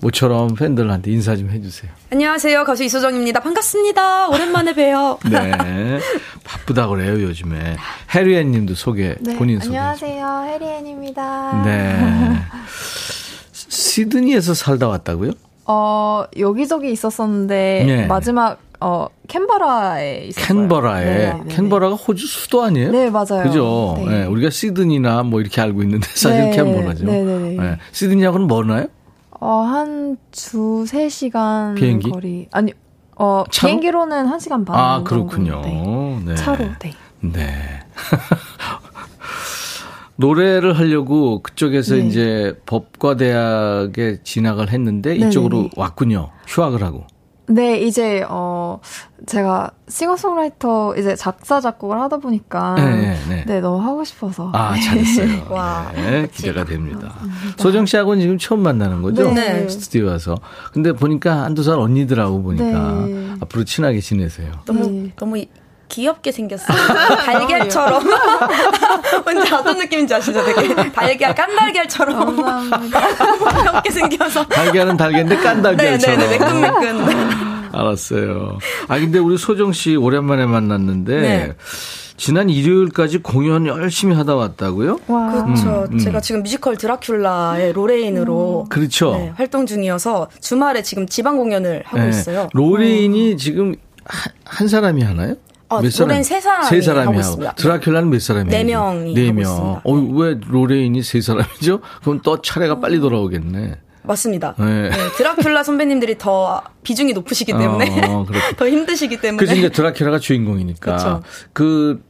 [0.00, 1.90] 모처럼 팬들한테 인사 좀 해주세요.
[2.12, 2.64] 안녕하세요.
[2.64, 3.40] 가수 이소정입니다.
[3.40, 4.28] 반갑습니다.
[4.28, 5.18] 오랜만에 봬요.
[5.30, 5.98] 네.
[6.44, 7.76] 바쁘다 그래요, 요즘에.
[8.14, 9.72] 해리앤 님도 소개, 본인 소개.
[9.72, 10.44] 네, 안녕하세요.
[10.52, 11.62] 해리엔입니다.
[11.64, 11.98] 네.
[13.54, 15.32] 시드니에서 살다 왔다고요?
[15.66, 18.06] 어, 여기저기 있었었는데, 네.
[18.06, 20.46] 마지막, 어, 캔버라에 있었어요.
[20.46, 21.54] 캔버라에 네, 네, 네.
[21.54, 22.92] 캔버라가 호주 수도 아니에요?
[22.92, 23.42] 네, 맞아요.
[23.42, 23.96] 그죠?
[23.98, 24.20] 네.
[24.20, 27.04] 네, 우리가 시드니나 뭐 이렇게 알고 있는데 사실 네, 캔버라죠.
[27.04, 27.56] 네, 네, 네.
[27.56, 27.78] 네.
[27.90, 28.86] 시드니하고는 멀나요?
[29.40, 32.10] 어, 한 두세 시간 비행기?
[32.10, 32.48] 거리.
[32.50, 32.72] 아니,
[33.16, 33.68] 어, 차로?
[33.70, 34.78] 비행기로는 한 시간 반.
[34.78, 35.02] 아.
[35.04, 35.60] 그렇군요.
[35.62, 36.22] 네.
[36.24, 36.34] 네.
[36.34, 36.92] 차로, 네.
[37.20, 37.54] 네.
[40.16, 42.06] 노래를 하려고 그쪽에서 네.
[42.06, 45.28] 이제 법과대학에 진학을 했는데 네네네.
[45.28, 46.30] 이쪽으로 왔군요.
[46.48, 47.06] 휴학을 하고.
[47.48, 48.78] 네, 이제, 어,
[49.26, 52.74] 제가 싱어송라이터, 이제 작사, 작곡을 하다 보니까.
[52.74, 53.44] 네, 네, 네.
[53.46, 54.50] 네, 너무 하고 싶어서.
[54.54, 54.80] 아, 네.
[54.82, 55.46] 잘했어요.
[55.50, 57.14] 와, 네, 기대가 됩니다.
[57.56, 59.32] 소정 씨하고는 지금 처음 만나는 거죠?
[59.32, 59.66] 네.
[59.68, 60.36] 스튜디오 와서.
[60.72, 62.64] 근데 보니까 한두 살 언니들하고 보니까
[63.06, 63.34] 네.
[63.40, 64.52] 앞으로 친하게 지내세요.
[64.66, 65.12] 너무 네.
[65.16, 65.48] 너무 이-
[65.88, 66.76] 귀엽게 생겼어요.
[67.24, 68.02] 달걀처럼.
[69.24, 70.44] 뭔지 어떤 느낌인지 아시죠?
[70.44, 72.36] 되게 달걀 깐달걀처럼.
[73.62, 74.46] 귀엽게 생겨서.
[74.46, 76.18] 달걀은 달걀인데 깐달걀처럼.
[76.18, 77.06] 네네네 매끈매끈.
[77.06, 77.14] 네.
[77.72, 78.58] 알았어요.
[78.88, 81.54] 아 근데 우리 소정 씨 오랜만에 만났는데 네.
[82.16, 84.98] 지난 일요일까지 공연 열심히 하다 왔다고요?
[85.06, 85.30] 와.
[85.44, 85.86] 그렇죠.
[85.88, 85.98] 음, 음.
[85.98, 89.12] 제가 지금 뮤지컬 드라큘라의 로레인으로 그렇죠.
[89.12, 92.08] 네, 활동 중이어서 주말에 지금 지방 공연을 하고 네.
[92.08, 92.48] 있어요.
[92.54, 95.36] 로레인이 지금 한, 한 사람이 하나요?
[95.68, 96.22] 어, 몇 사람?
[96.22, 97.20] 세 사람이 세 사람이 하고.
[97.20, 97.54] 있습니다.
[97.54, 98.50] 드라큘라는 몇 사람이에요?
[98.50, 99.80] 네 명이 네 명.
[99.84, 101.80] 어, 왜 로레인이 세 사람이죠?
[102.02, 103.74] 그럼 또 차례가 빨리 돌아오겠네.
[104.02, 104.54] 맞습니다.
[104.58, 104.88] 네.
[104.88, 108.24] 네, 드라큘라 선배님들이 더 비중이 높으시기 때문에 어.
[108.56, 110.96] 더 힘드시기 때문에 그래서 이제 드라큘라가 주인공이니까.
[110.96, 111.22] 그렇죠.
[111.52, 112.02] 그,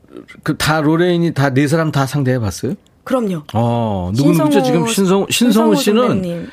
[0.45, 2.75] 그다 로레인이 다 네 사람 다 상대해 봤어요?
[3.03, 3.43] 그럼요.
[3.55, 4.63] 어, 누구 누구죠?
[4.63, 6.49] 지금 신성우, 신성우 씨는 선배님.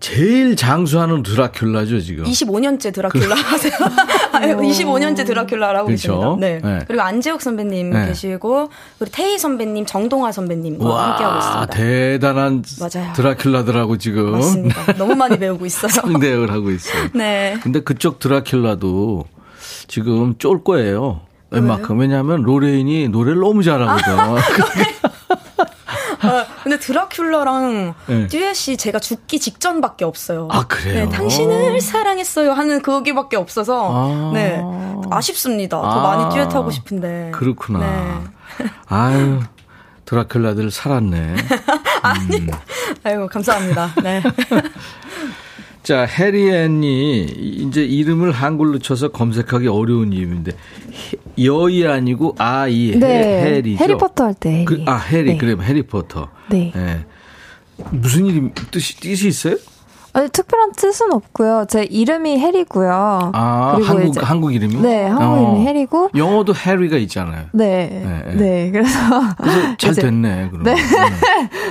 [0.00, 2.24] 제일 장수하는 드라큘라죠, 지금.
[2.24, 3.72] 25년째 드라큘라 하세요.
[4.32, 5.90] 아유, 25년째 드라큘라라고 그 그렇죠.
[5.90, 6.36] 계십니다.
[6.40, 6.60] 네.
[6.64, 6.84] 네.
[6.88, 8.06] 그리고 안재욱 선배님 네.
[8.06, 11.66] 계시고 그리고 태희 선배님, 정동아 선배님과 함께하고 있습니다.
[11.66, 13.12] 대단한 맞아요.
[13.12, 14.92] 드라큘라들하고 지금 맞습니다.
[14.96, 15.90] 너무 많이 배우고 있어요.
[15.92, 17.08] 상대를 하고 있어요.
[17.12, 17.58] 네.
[17.62, 19.24] 근데 그쪽 드라큘라도
[19.86, 21.20] 지금 쫄 거예요.
[21.50, 21.98] 웬만큼.
[21.98, 24.16] 왜냐하면 로레인이 노래를 너무 잘하거든.
[26.30, 28.26] 어, 근데 드라큘라랑 네.
[28.28, 30.48] 듀엣이 제가 죽기 직전밖에 없어요.
[30.50, 31.06] 아, 그래요?
[31.06, 34.30] 네, 당신을 사랑했어요 하는 그거밖에 없어서 아.
[34.32, 34.62] 네
[35.10, 35.80] 아쉽습니다.
[35.80, 36.16] 더 아.
[36.16, 37.30] 많이 듀엣하고 싶은데.
[37.34, 37.78] 그렇구나.
[37.78, 38.66] 네.
[38.88, 39.40] 아유,
[40.06, 41.36] 드라큘라들 살았네.
[43.04, 43.94] 아이고 감사합니다.
[44.02, 44.22] 네.
[45.82, 47.22] 자, 해리앤이
[47.68, 53.06] 이제 이름을 한글로 쳐서 검색하기 어려운 이름인데 해- 여이 아니고 아이 네.
[53.06, 53.82] 해, 해리죠.
[53.84, 54.64] 해리포터 할 때 해리.
[54.66, 55.38] 그, 아 해리 네.
[55.38, 56.28] 그래 해리포터.
[56.50, 56.72] 네.
[56.76, 57.00] 예.
[57.92, 59.56] 무슨 이름 뜻이 뜻이 있어요?
[60.12, 61.66] 아니, 특별한 뜻은 없고요.
[61.68, 63.30] 제 이름이 해리고요.
[63.32, 64.74] 아 그리고 한국 이제- 한국 이름이?
[64.76, 65.40] 네, 한국 어.
[65.40, 66.10] 이름이 해리고.
[66.16, 67.44] 영어도 해리가 있잖아요.
[67.52, 67.88] 네.
[68.04, 68.34] 네, 네.
[68.34, 68.70] 네.
[68.72, 68.98] 그래서.
[69.38, 70.48] 그래서 잘 이제- 됐네.
[70.50, 70.64] 그럼.
[70.64, 70.74] 네.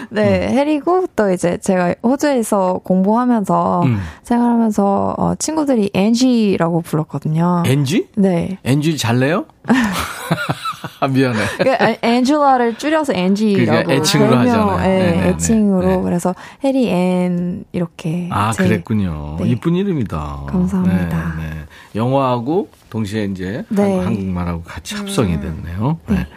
[0.10, 4.00] 네, 해리고 또 이제 제가 호주에서 공부하면서 음.
[4.24, 7.64] 생활하면서 어, 친구들이 엔지라고 불렀거든요.
[7.66, 8.08] 엔지?
[8.16, 8.58] 네.
[8.64, 9.46] 엔지 잘 내요?
[11.00, 11.40] 아, 미안해.
[11.64, 14.78] 그 아, 엔젤라를 줄여서 엔지라고 그러니까 애칭으로 하잖아요.
[14.80, 15.28] 네, 네네네.
[15.30, 16.02] 애칭으로 네.
[16.02, 19.38] 그래서 해리 앤 이렇게 아, 제- 그랬군요.
[19.40, 19.48] 네.
[19.50, 20.42] 이쁜 이름이다.
[20.48, 21.36] 감사합니다.
[21.40, 21.56] 네, 네.
[21.96, 23.98] 영어하고 동시에 이제 네.
[23.98, 26.00] 한- 한국말하고 같이 합성이 됐네요.
[26.08, 26.28] 네.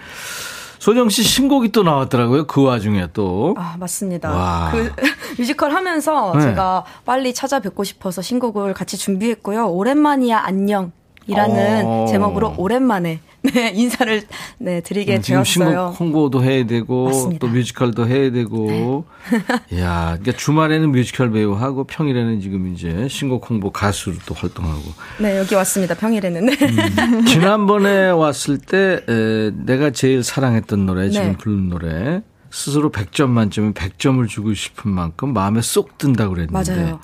[0.78, 2.46] 소정 씨 신곡이 또 나왔더라고요.
[2.48, 3.54] 그 와중에 또.
[3.56, 4.30] 아, 맞습니다.
[4.30, 4.70] 와.
[4.72, 4.90] 그
[5.38, 6.40] 뮤지컬 하면서 네.
[6.42, 9.68] 제가 빨리 찾아뵙고 싶어서 신곡을 같이 준비했고요.
[9.68, 10.90] 오랜만이야 안녕
[11.28, 12.06] 이라는 어.
[12.08, 13.20] 제목으로 오랜만에
[13.54, 14.22] 네, 인사를
[14.58, 15.44] 네, 드리게 음, 지금 되었어요.
[15.44, 17.32] 신곡 홍보도 해야 되고 맞습니다.
[17.32, 17.38] 네.
[17.40, 19.04] 또 뮤지컬도 해야 되고.
[19.78, 24.82] 야, 그러니까 주말에는 뮤지컬 배우하고 평일에는 지금 이제 신곡 홍보 가수로 또 활동하고.
[25.18, 25.94] 네, 여기 왔습니다.
[25.96, 26.46] 평일에는.
[26.46, 26.56] 네.
[26.60, 27.24] 음.
[27.26, 31.36] 지난번에 왔을 때 에, 내가 제일 사랑했던 노래 지금 네.
[31.36, 37.00] 부른 노래 스스로 100점 만점에 100점을 주고 싶은 만큼 마음에 쏙 든다고 그랬는데 맞아요.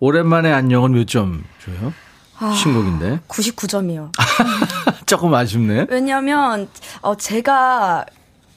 [0.00, 1.92] 오랜만에 안녕은 몇 점 줘요?
[2.40, 2.52] 아.
[2.52, 4.10] 신곡인데 99점이요.
[5.08, 5.86] 조금 아쉽네.
[5.90, 6.68] 왜냐면
[7.00, 8.04] 어 제가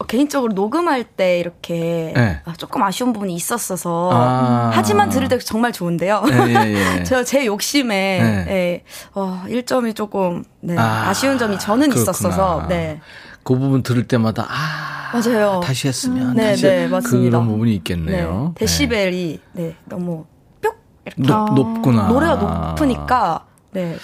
[0.08, 2.41] 개인적으로 녹음할 때 이렇게 네.
[2.45, 4.72] 아, 조금 아쉬운 부분이 있었어서 아.
[4.74, 6.24] 하지만 들을 때 정말 좋은데요.
[6.28, 7.04] 예, 예, 예.
[7.06, 8.45] 저제 욕심에 네.
[8.52, 8.84] 예,
[9.14, 12.02] 어, 1점이 조금 네, 아, 아, 쉬운 점이 저는 그렇구나.
[12.02, 12.99] 있었어서 네.
[13.43, 15.62] 그 부분 들을 때마다 아 맞아요.
[15.64, 17.38] 다시 했으면 네, 다시 네, 맞습니다.
[17.38, 17.76] 그런 부분이 네.
[17.78, 18.54] 있겠네요.
[18.58, 20.26] 데시벨이 네, 너무
[20.62, 20.72] 뿅
[21.06, 22.08] 이렇게 높, 높구나.
[22.08, 23.95] 노래가 높으니까 네.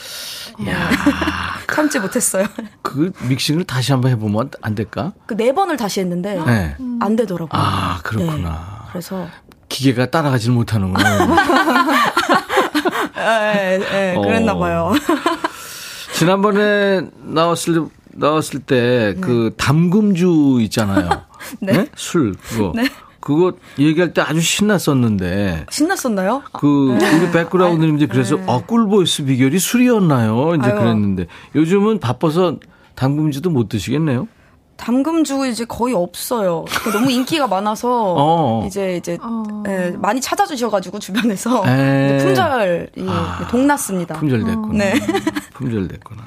[0.70, 0.90] 야,
[1.78, 2.48] 참지 못했어요.
[2.82, 5.14] 그 믹싱을 다시 한번 해보면 안 될까?
[5.28, 6.76] 그 네 번을 다시 했는데 네.
[7.00, 7.50] 안 되더라고요.
[7.54, 8.50] 아 그렇구나.
[8.50, 9.28] 네, 그래서
[9.70, 11.28] 기계가 따라가질 못하는구나.
[13.20, 14.22] 예, 예, 어.
[14.22, 14.94] 그랬나 봐요.
[16.16, 21.10] 지난번에 나왔을 나왔을 때그 담금주 있잖아요.
[21.60, 21.86] 네.
[21.96, 22.72] 술 그거.
[22.76, 22.90] 네.
[23.28, 25.66] 그거 얘기할 때 아주 신났었는데.
[25.70, 26.44] 신났었나요?
[26.54, 30.56] 그, 아, 우리 백그라운드님 이제 그래서, 어, 꿀보이스 비결이 술이었나요?
[30.56, 30.72] 이제 네.
[30.72, 30.80] 아유.
[30.80, 31.28] 그랬는데.
[31.54, 32.56] 요즘은 바빠서
[32.96, 34.30] 당금주도 못 드시겠네요?
[34.78, 36.66] 담금주 이제 거의 없어요.
[36.94, 38.64] 너무 인기가 많아서 어.
[38.66, 39.18] 이제 이제
[39.68, 42.16] 예, 많이 찾아주셔가지고 주변에서 에.
[42.16, 43.48] 이제 품절이 아.
[43.50, 44.16] 동났습니다.
[44.16, 44.74] 품절됐구나.
[44.74, 44.94] 네.
[45.54, 46.24] 품절됐구나.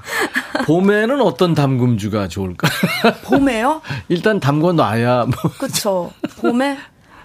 [0.66, 2.68] 봄에는 어떤 담금주가 좋을까?
[3.24, 3.80] 봄에요?
[4.08, 5.34] 일단 담궈 놔야 뭐.
[5.58, 6.10] 그쵸.
[6.40, 6.76] 봄에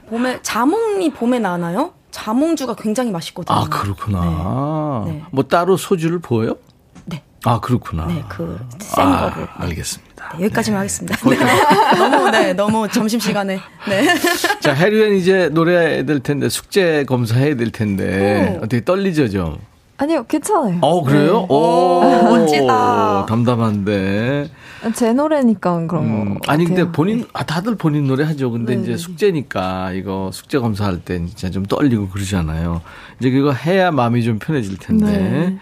[0.10, 1.94] 봄에 자몽이 봄에 나나요?
[2.12, 3.58] 자몽주가 굉장히 맛있거든요.
[3.58, 5.04] 아, 그렇구나.
[5.06, 5.22] 네.
[5.32, 6.56] 뭐 따로 소주를 부어요?
[7.04, 7.22] 네.
[7.44, 8.06] 아, 그렇구나.
[8.06, 9.48] 네, 그센 아, 거를.
[9.56, 10.05] 알겠습니다.
[10.38, 11.18] 네, 여기까지만 하겠습니다.
[11.30, 11.38] 네.
[11.98, 13.60] 너무 네, 너무 점심 시간에.
[13.88, 14.06] 네.
[14.60, 19.58] 자, 해리엔 이제 노래해야 될 텐데, 숙제 검사해야 될 텐데, 어떻게 떨리죠, 좀?
[19.98, 20.78] 아니요, 괜찮아요.
[20.82, 21.40] 어, 그래요?
[21.40, 21.46] 네.
[21.50, 23.26] 오, 멋지다.
[23.30, 24.50] 담담한데.
[24.94, 26.52] 제 노래니까 그런 음, 거.
[26.52, 26.92] 아니, 근데 같아요.
[26.92, 28.52] 본인, 아, 다들 본인 노래 하죠.
[28.52, 28.98] 근데 네, 이제 네.
[28.98, 32.82] 숙제니까, 이거 숙제 검사할 때 진짜 좀 떨리고 그러잖아요.
[33.20, 35.06] 이제 그거 해야 마음이 좀 편해질 텐데.
[35.06, 35.58] 네.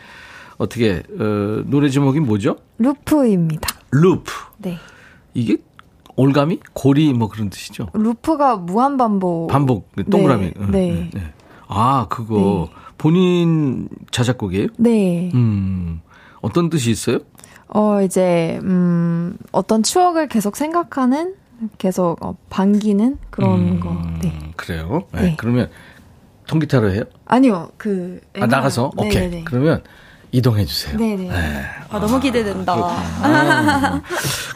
[0.58, 2.58] 어떻게, 어, 노래 제목이 뭐죠?
[2.80, 3.70] 루프입니다.
[3.94, 4.32] 루프.
[4.58, 4.78] 네.
[5.34, 5.58] 이게
[6.16, 6.60] 올가미?
[6.74, 7.88] 고리 뭐 그런 뜻이죠?
[7.94, 9.48] 루프가 무한 반복.
[9.48, 10.46] 반복, 동그라미.
[10.46, 10.54] 네.
[10.60, 10.92] 응, 네.
[10.92, 11.34] 응, 네.
[11.68, 14.68] 아, 그거 본인 자작곡이에요?
[14.78, 15.32] 네.
[15.34, 16.02] 음,
[16.42, 17.20] 어떤 뜻이 있어요?
[17.68, 21.34] 어, 이제, 음, 어떤 추억을 계속 생각하는,
[21.80, 23.90] 계속 어, 반기는 그런 거.
[24.22, 24.28] 네.
[24.30, 25.04] 음, 그래요?
[25.14, 25.22] 네.
[25.22, 25.36] 네.
[25.38, 25.70] 그러면
[26.48, 27.04] 통기타로 해요?
[27.26, 28.20] 아니요, 그.
[28.40, 28.92] 아, 나가서?
[28.98, 29.14] 오케이.
[29.14, 29.44] 네네네.
[29.46, 29.82] 그러면
[30.34, 30.98] 이동해 주세요.
[30.98, 31.30] 네네.
[31.92, 32.74] 아, 너무 기대된다.
[32.74, 34.02] 아,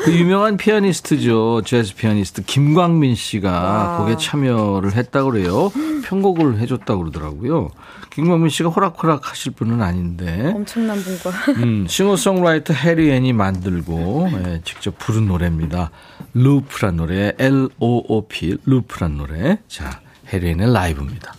[0.03, 1.61] 그 유명한 피아니스트죠.
[1.65, 3.97] 재즈 피아니스트 김광민 씨가 와.
[3.99, 5.71] 곡에 참여를 했다고 그래요.
[6.03, 7.69] 편곡을 해줬다고 그러더라고요.
[8.09, 10.51] 김광민 씨가 호락호락 하실 분은 아닌데.
[10.55, 11.29] 엄청난 분과.
[11.61, 15.91] 음, 싱어송라이터 해리 앤이 만들고 예, 직접 부른 노래입니다.
[16.33, 19.59] 루프란 노래, L-O-O-P, 루프란 노래.
[19.67, 20.01] 자,
[20.33, 21.35] 해리 앤의 라이브입니다.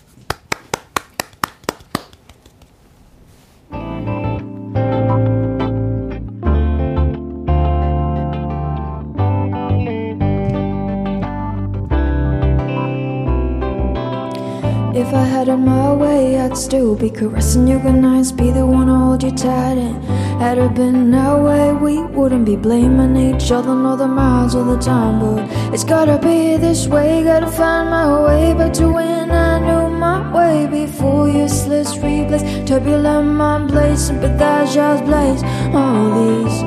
[15.38, 18.94] Had it my way, I'd still be caressing you good nights, be the one to
[18.94, 19.78] hold you tight.
[19.78, 20.02] And
[20.42, 24.64] had it been that way, we wouldn't be blaming each other, nor the miles all
[24.64, 25.20] the time.
[25.20, 29.88] But it's gotta be this way, gotta find my way back to when I knew
[29.96, 35.42] my way before useless replays, turbulent mind blaze, sympathize, just blaze.
[35.72, 36.58] All these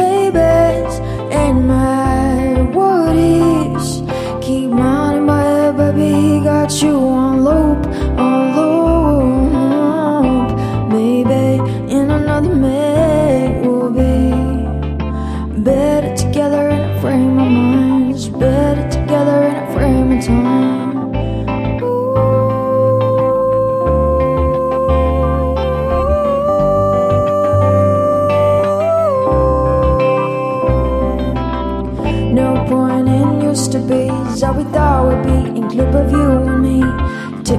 [0.00, 0.94] babies
[1.42, 4.00] in my worries
[4.40, 6.42] keep minding my head, baby.
[6.42, 7.84] Got you on loop,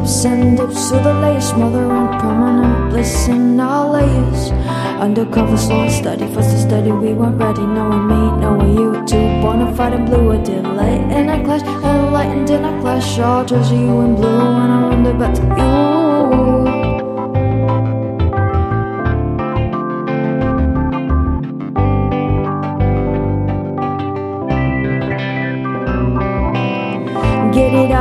[0.06, 4.52] Tips and dips with the lace, mother and permanent bliss in our layers.
[5.02, 6.92] Undercover, slow and steady, fast and steady.
[6.92, 9.26] We weren't ready, knowing me, knowing you too.
[9.42, 13.18] Bonafide and blue, a delay in a clash, enlightened in a clash.
[13.18, 16.05] All jersey you in blue, and I wonder back to you.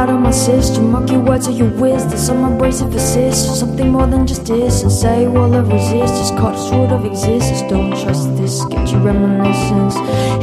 [0.05, 0.93] Out of my system.
[0.93, 2.19] Monkey words are your wisdom.
[2.19, 3.59] Some it persist.
[3.61, 5.01] Something more than just distance.
[5.01, 6.31] Say all of resistance.
[6.39, 7.63] Caught its root of existence.
[7.71, 8.65] Don't trust this.
[8.67, 9.95] Get your reminiscence.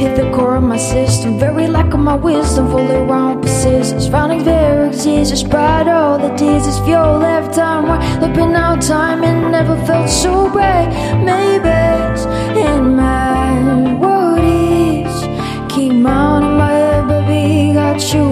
[0.02, 1.38] Hit the core of my system.
[1.38, 2.70] Very lack of my wisdom.
[2.72, 4.08] Fully wrong persistence.
[4.08, 5.30] Finding very existence.
[5.30, 6.78] Despite all the disease.
[6.84, 7.84] Fuel left time.
[7.90, 9.22] We're looking out time.
[9.22, 10.88] It never felt so bright.
[11.30, 12.24] Maybe it's
[12.66, 15.16] in my worries.
[15.72, 17.74] Keep mounting my head, baby.
[17.74, 18.31] Got you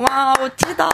[0.00, 0.88] 와, 멋지다.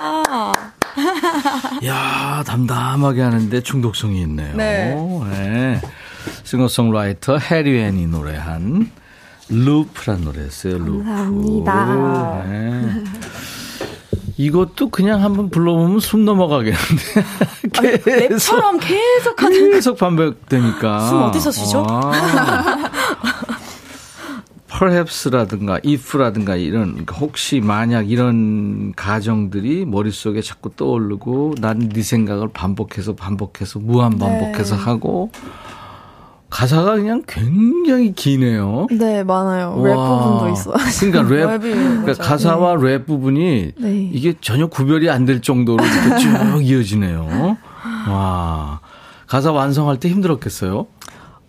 [1.84, 4.56] 야 담담하게 하는데 중독성이 있네요.
[4.56, 4.94] 네.
[5.30, 5.80] 네.
[6.42, 8.90] 싱어송라이터 해리앤이 노래한
[9.48, 10.78] 루프란 노래였어요.
[10.78, 11.04] 루프.
[11.04, 12.44] 감사합니다.
[12.48, 13.04] 네.
[14.38, 16.82] 이것도 그냥 한번 불러보면 숨 넘어가겠는데.
[17.72, 19.70] 계속, 랩처럼 계속 하는.
[19.70, 21.08] 계속 반복되니까.
[21.08, 21.86] 숨 어디서 쉬죠?
[21.88, 22.90] 아.
[24.78, 33.14] Perhaps라든가 if라든가 이런 그러니까 혹시 만약 이런 가정들이 머릿속에 자꾸 떠오르고 난 네 생각을 반복해서
[33.14, 34.82] 반복해서 무한 반복해서 네.
[34.82, 35.30] 하고
[36.50, 38.86] 가사가 그냥 굉장히 기네요.
[38.90, 39.82] 네, 많아요.
[39.84, 40.18] 랩 와.
[40.24, 40.74] 부분도 있어요.
[41.00, 42.12] 그러니까 랩, 그러니까.
[42.14, 44.10] 가사와 랩 부분이 네.
[44.12, 47.56] 이게 전혀 구별이 안 될 정도로 이렇게 쭉 이어지네요.
[48.08, 48.80] 와.
[49.26, 50.86] 가사 완성할 때 힘들었겠어요?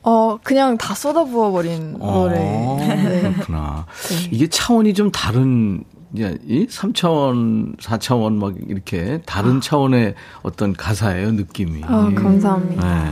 [0.07, 2.37] 어, 그냥 다 쏟아부어 버린 노래.
[2.39, 3.33] 어, 네.
[3.33, 3.85] 그렇구나.
[4.31, 5.83] 이게 차원이 좀 다른,
[6.15, 11.83] 이 3차원, 4차원 막 이렇게 다른 차원의 어떤 가사예요, 느낌이.
[11.83, 13.03] 아, 감사합니다.
[13.03, 13.11] 네.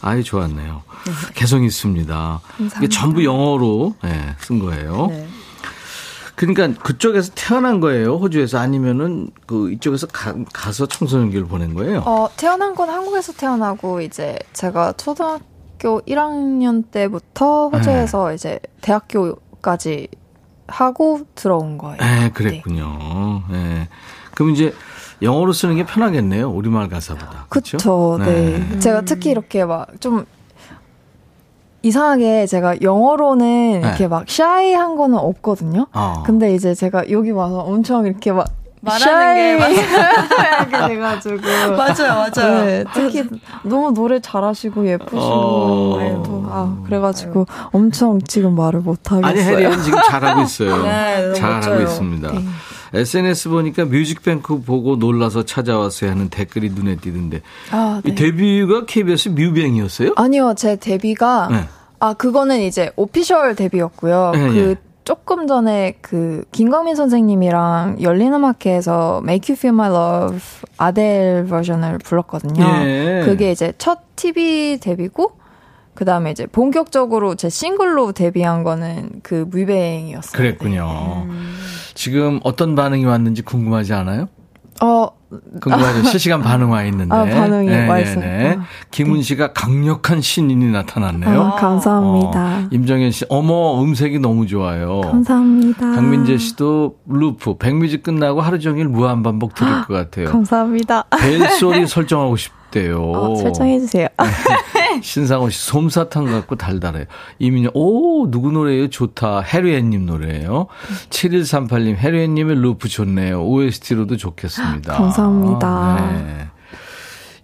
[0.00, 0.82] 아이, 좋았네요.
[1.34, 2.40] 개성 있습니다.
[2.42, 2.98] 이게 감사합니다.
[2.98, 5.08] 전부 영어로 네, 쓴 거예요.
[5.08, 5.28] 네.
[6.36, 12.02] 그러니까 그쪽에서 태어난 거예요, 호주에서 아니면은 그 이쪽에서 가, 가서 청소년기를 보낸 거예요.
[12.06, 15.50] 어, 태어난 건 한국에서 태어나고 이제 제가 초등학교
[16.06, 20.08] 1학년 때부터 호주에서 이제 대학교까지
[20.66, 21.96] 하고 들어온 거예요.
[21.96, 23.42] 네, 그랬군요.
[23.50, 23.88] 네.
[24.34, 24.72] 그럼 이제
[25.22, 27.46] 영어로 쓰는 게 편하겠네요, 우리말 가사보다.
[27.48, 27.76] 그렇죠?
[27.78, 28.78] 그쵸, 네.
[28.78, 30.24] 제가 특히 이렇게 막 좀
[31.82, 34.08] 이상하게 제가 영어로는 이렇게 네.
[34.08, 35.86] 막 샤이한 거는 없거든요.
[35.92, 36.22] 어.
[36.26, 38.48] 근데 이제 제가 여기 와서 엄청 이렇게 막
[38.80, 41.36] 말하는 게 샤이하게 돼가지고
[41.76, 42.64] 맞아요, 맞아요.
[42.64, 43.24] 네, 특히
[43.62, 45.98] 너무 노래 잘하시고 예쁘시고 어.
[46.00, 49.26] 네, 또, 아 그래가지고 엄청 지금 말을 못 하겠어요.
[49.30, 50.82] 아니, 해리는 지금 잘하고 있어요.
[50.82, 51.82] 네, 잘하고 멋져요.
[51.82, 52.32] 있습니다.
[52.92, 57.42] SNS 보니까 뮤직뱅크 보고 놀라서 찾아왔어요 하는 댓글이 눈에 띄던데.
[57.70, 58.10] 아, 네.
[58.10, 60.14] 이 데뷔가 KBS 뮤뱅이었어요?
[60.16, 61.68] 아니요, 제 데뷔가 네.
[62.00, 64.32] 아 그거는 이제 오피셜 데뷔였고요.
[64.34, 64.89] 예, 그 예.
[65.10, 70.40] 조금 전에 그 김광민 선생님이랑 열린 음악회에서 Make You Feel My Love
[70.78, 72.64] 아델 버전을 불렀거든요.
[72.84, 73.22] 예.
[73.24, 75.32] 그게 이제 첫 TV 데뷔고
[75.94, 80.30] 그 다음에 이제 본격적으로 제 싱글로 데뷔한 거는 그 뮤뱅이었어요.
[80.30, 81.26] 그랬군요.
[81.94, 84.28] 지금 어떤 반응이 왔는지 궁금하지 않아요?
[84.82, 85.08] 어,
[85.60, 86.04] 궁금하죠.
[86.04, 87.14] 실시간 반응 와 있는데.
[87.14, 88.20] 아, 반응이 네, 와 네, 있어요.
[88.20, 88.56] 네.
[88.58, 91.40] 아, 김은 씨가 강력한 신인이 나타났네요.
[91.40, 92.58] 아, 감사합니다.
[92.58, 95.02] 어, 임정현 씨, 어머, 음색이 너무 좋아요.
[95.02, 95.92] 감사합니다.
[95.92, 100.26] 강민재 씨도 루프, 백뮤직 끝나고 하루 종일 무한반복 들을 것 같아요.
[100.30, 101.04] 감사합니다.
[101.20, 103.12] 벨소리 설정하고 싶 대요.
[103.12, 104.08] 어, 설정해주세요.
[105.02, 107.04] 신상호 씨, 솜사탕 같고 달달해요.
[107.38, 108.88] 이민영, 오, 누구 노래예요?
[108.90, 109.40] 좋다.
[109.40, 110.66] 해리앤님 노래예요.
[111.10, 113.42] 7138님, 해리앤님의 루프 좋네요.
[113.44, 114.94] OST로도 좋겠습니다.
[114.94, 116.10] 감사합니다.
[116.12, 116.46] 네.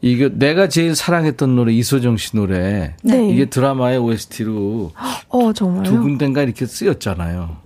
[0.02, 2.94] 이거 내가 제일 사랑했던 노래 이소정 씨 노래.
[3.02, 3.28] 네.
[3.30, 4.92] 이게 드라마의 OST로
[5.28, 5.52] 어?
[5.52, 7.56] 두 군데인가 이렇게 쓰였잖아요.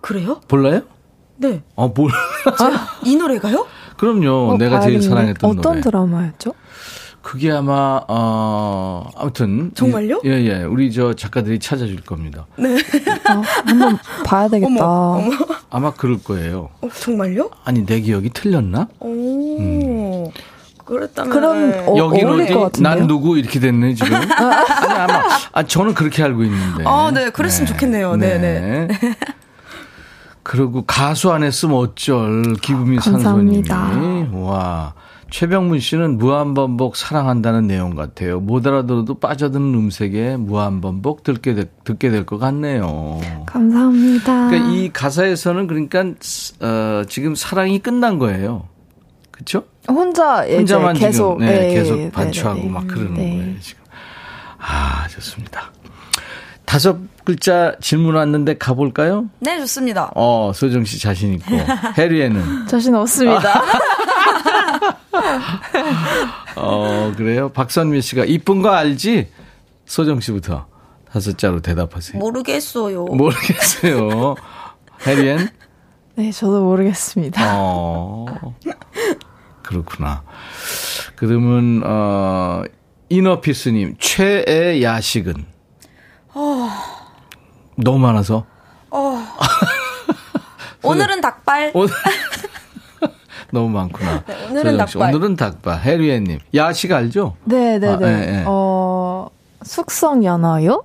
[0.00, 0.40] 그래요?
[0.48, 0.82] 몰라요?
[1.36, 1.62] 네.
[1.74, 2.10] 어, 뭘?
[3.04, 3.66] 이 노래가요?
[3.98, 4.52] 그럼요.
[4.52, 5.02] 어, 내가 제일.
[5.02, 5.80] 사랑했던 어떤 노래.
[5.80, 6.54] 드라마였죠?
[7.22, 10.22] 그게 아마 어 아무튼 정말요?
[10.24, 10.62] 예, 예.
[10.64, 12.46] 우리 저 작가들이 찾아줄 겁니다.
[13.24, 14.84] 아, 한번 봐야 되겠다.
[14.84, 15.30] 어머, 어머.
[15.70, 16.70] 아마 그럴 거예요.
[16.80, 17.50] 어, 정말요?
[17.64, 18.88] 아니 내 기억이 틀렸나?
[18.98, 20.30] 오.
[20.84, 22.62] 그랬다면 그럼 어, 여기는 어울릴 것 어디?
[22.82, 22.94] 같은데요?
[22.96, 24.14] 난 누구 이렇게 됐네 지금.
[24.18, 26.82] 아니 아마 아 저는 그렇게 알고 있는데.
[26.84, 27.30] 아, 네.
[27.30, 28.16] 그랬으면 좋겠네요.
[28.16, 28.88] 네, 네.
[30.42, 34.36] 그리고 가수 안 했으면 어쩔 기부민 산소님이 감사합니다.
[34.38, 34.94] 와
[35.32, 38.38] 최병문 씨는 무한반복 사랑한다는 내용 같아요.
[38.38, 43.18] 못 알아들어도 빠져드는 음색에 무한반복 듣게 될, 듣게 될 것 같네요.
[43.46, 44.48] 감사합니다.
[44.50, 46.04] 그러니까 이 가사에서는 그러니까
[46.60, 48.68] 어, 지금 사랑이 끝난 거예요.
[49.30, 49.64] 그렇죠?
[49.88, 52.70] 혼자 혼자만 계속 지금 네, 예, 계속 네, 반추하고 네, 네.
[52.70, 53.30] 막 그러는 네.
[53.36, 53.82] 거예요 지금.
[54.58, 55.72] 아 좋습니다.
[56.66, 59.28] 다섯 글자 질문 왔는데 가볼까요?
[59.40, 60.10] 네, 좋습니다.
[60.14, 61.56] 어 소정 씨 자신 있고
[61.96, 63.62] 해리에는 자신 없습니다.
[66.56, 67.48] 어 그래요.
[67.50, 69.28] 박선미 씨가 이쁜 거 알지?
[69.86, 70.66] 소정 씨부터
[71.10, 72.18] 다섯 자로 대답하세요.
[72.18, 73.04] 모르겠어요.
[73.04, 74.34] 모르겠어요.
[75.06, 75.48] 해리엔
[76.14, 77.42] 네, 저도 모르겠습니다.
[77.56, 78.26] 어
[79.62, 80.22] 그렇구나.
[81.16, 82.62] 그러면 어
[83.08, 85.46] 이너피스님 최애 야식은
[87.76, 88.46] 너무 많아서
[90.82, 91.70] 오늘은 닭발.
[91.74, 91.92] 오늘
[93.52, 94.24] 너무 많구나.
[94.26, 95.14] 네, 오늘은 닭발.
[95.14, 95.80] 오늘은 닭발.
[95.80, 97.36] 해리엔님 야식 알죠?
[97.44, 98.06] 네, 네, 아, 네.
[98.06, 98.44] 예, 예.
[98.46, 99.28] 어,
[99.62, 100.82] 숙성 연어요?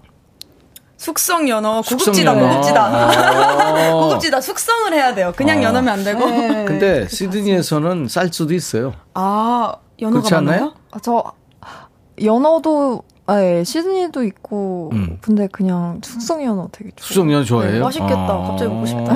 [0.97, 2.49] 숙성 연어 고급지다 연어.
[2.49, 4.01] 고급지다 어.
[4.09, 5.31] 고급지다 숙성을 해야 돼요.
[5.35, 5.63] 그냥 어.
[5.63, 6.19] 연어면 안 되고.
[6.65, 8.93] 근데 시드니에서는 쌀 수도 있어요.
[9.13, 10.73] 아 연어가 그렇지 않나요?
[10.91, 11.23] 아, 저
[12.21, 15.17] 연어도 예, 시드니도 있고 음.
[15.21, 17.07] 근데 그냥 숙성 연어 되게 좋아요.
[17.07, 17.73] 숙성 연어 좋아해요?
[17.73, 18.15] 네, 맛있겠다.
[18.15, 18.47] 아.
[18.47, 19.13] 갑자기 먹고 싶다.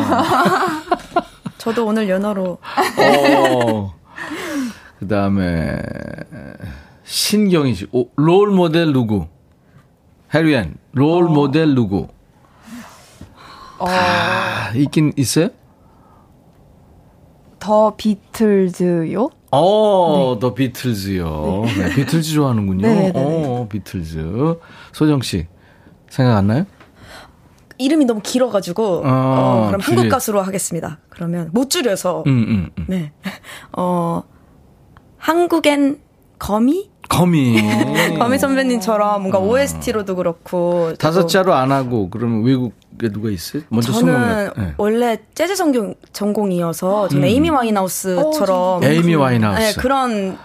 [1.61, 2.57] 저도 오늘 연어로
[2.97, 3.93] 어.
[4.97, 5.79] 그 다음에,
[7.03, 7.87] 신경희 씨.
[7.91, 9.27] 오, 롤 모델 누구?
[10.33, 12.07] 해리앤, 롤 모델 누구?
[13.77, 15.49] 다 있긴 있어요?
[17.59, 19.29] 더 비틀즈요?
[19.51, 21.63] 어, 더 비틀즈요.
[21.77, 22.87] 네, 비틀즈 좋아하는군요.
[22.87, 23.13] 네, 네, 네.
[23.15, 24.57] 어, 비틀즈.
[24.93, 25.45] 소정 씨,
[26.09, 26.65] 생각 안 나요?
[27.81, 30.99] 이름이 너무 길어가지고 아, 어, 그럼 줄이- 한국 가수로 하겠습니다.
[31.09, 32.85] 그러면 못 줄여서 음, 음, 음.
[32.87, 33.11] 네.
[33.77, 34.23] 어
[35.17, 35.99] 한국엔
[36.39, 37.57] 거미 거미.
[38.17, 43.63] 거미 선배님처럼 뭔가 OST로도 그렇고 다섯 또 자로 안 하고, 그러면 외국에 누가 있어요?
[43.67, 44.49] 먼저 저는.
[44.55, 44.73] 네.
[44.77, 47.27] 원래 재즈 전공, 전공이어서 저는 음.
[47.27, 49.59] 에이미 와인하우스처럼 에이미 와인하우스.
[49.59, 50.37] 네, 그런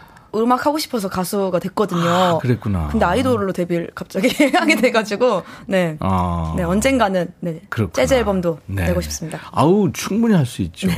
[0.42, 2.08] 음악 하고 싶어서 가수가 됐거든요.
[2.08, 2.88] 아, 그랬구나.
[2.90, 6.54] 근데 아이돌로 데뷔를 갑자기 하게 돼가지고 네, 아.
[6.56, 7.92] 네 언젠가는 네, 그렇구나.
[7.94, 8.86] 재즈 앨범도 네.
[8.86, 9.40] 내고 싶습니다.
[9.52, 10.88] 아우 충분히 할 수 있죠.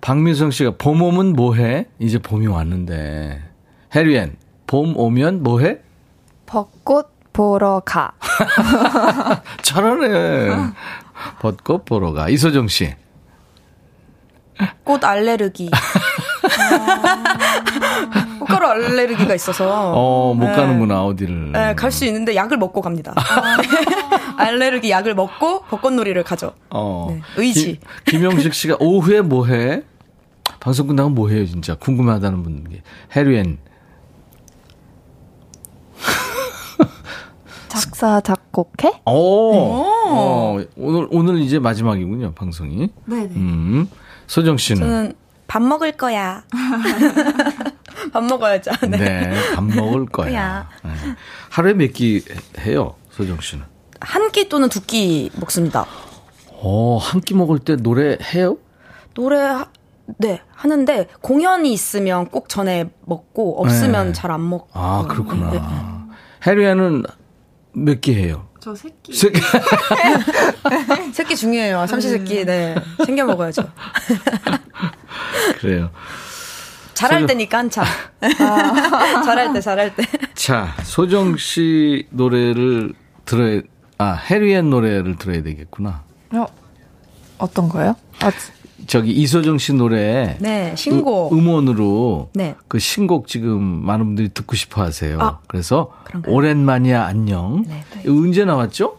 [0.00, 1.86] 박민성 씨가 봄 오면 뭐해?
[1.98, 3.42] 이제 봄이 왔는데
[3.94, 5.78] 해리엔 봄 오면 뭐해?
[6.46, 8.12] 벚꽃 보러 가.
[9.62, 10.50] 잘하네.
[11.40, 12.28] 벚꽃 보러 가.
[12.28, 12.94] 이소정 씨.
[14.84, 15.70] 꽃 알레르기.
[18.44, 19.92] 아, 꽃가루 알레르기가 있어서.
[19.94, 20.52] 어, 못 네.
[20.54, 21.52] 가는구나, 어디를.
[21.52, 23.14] 네, 갈 수 있는데 약을 먹고 갑니다.
[24.36, 26.52] 알레르기 약을 먹고 벚꽃놀이를 가죠.
[26.70, 27.06] 어.
[27.10, 27.78] 네, 의지.
[28.04, 29.82] 김, 김영식 씨가 오후에 뭐 해?
[30.60, 31.74] 방송 끝나고 뭐 해요, 진짜?
[31.76, 32.80] 궁금하다는 분들.
[33.14, 33.58] 해리엔.
[37.68, 39.00] 작사 작곡해?
[39.06, 39.52] 오.
[40.06, 42.88] 어, 오늘, 오늘 이제 마지막이군요, 방송이.
[43.06, 43.34] 네네.
[43.36, 43.88] 음.
[44.26, 44.80] 소정 씨는?
[44.80, 45.12] 저는
[45.46, 46.42] 밥 먹을 거야.
[48.14, 48.70] 밥 먹어야죠.
[48.88, 48.96] 네.
[48.96, 50.68] 네, 밥 먹을 거야.
[50.84, 50.90] 네.
[51.50, 52.24] 하루에 몇 끼
[52.60, 53.64] 해요, 소정 씨는?
[54.00, 55.84] 한 끼 또는 두 끼 먹습니다.
[56.50, 58.56] 어, 한 끼 먹을 때 노래 해요?
[59.14, 59.66] 노래 하-
[60.18, 64.12] 네 하는데 공연이 있으면 꼭 전에 먹고 없으면 네.
[64.12, 64.68] 잘안 먹고.
[64.72, 65.50] 아, 그렇구나.
[65.50, 65.60] 네.
[66.46, 67.02] 해리아는
[67.72, 68.46] 몇 끼 해요?
[68.60, 69.12] 저 새끼.
[69.12, 69.40] 세 끼.
[71.12, 71.86] 새끼 중요해요.
[71.88, 72.44] 삼시세끼.
[72.44, 72.76] 네.
[73.04, 73.62] 챙겨 먹어야죠.
[75.60, 75.90] 그래요.
[76.94, 77.84] 잘할 소정- 때니까 한참.
[79.24, 80.04] 잘할 때, 잘할 때.
[80.34, 82.92] 자, 소정 씨 노래를
[83.24, 83.60] 들어야,
[83.98, 86.02] 아, 해리앤 노래를 들어야 되겠구나.
[86.32, 86.46] 어,
[87.38, 87.94] 어떤 거요?
[88.20, 88.30] 아,
[88.86, 90.36] 저기 이소정 씨 노래.
[90.40, 91.32] 네, 신곡.
[91.32, 92.54] 음, 음원으로 네.
[92.68, 95.18] 그 신곡 지금 많은 분들이 듣고 싶어 하세요.
[95.20, 96.34] 아, 그래서 그런가요?
[96.34, 97.64] 오랜만이야 안녕.
[97.66, 98.98] 네, 언제 나왔죠?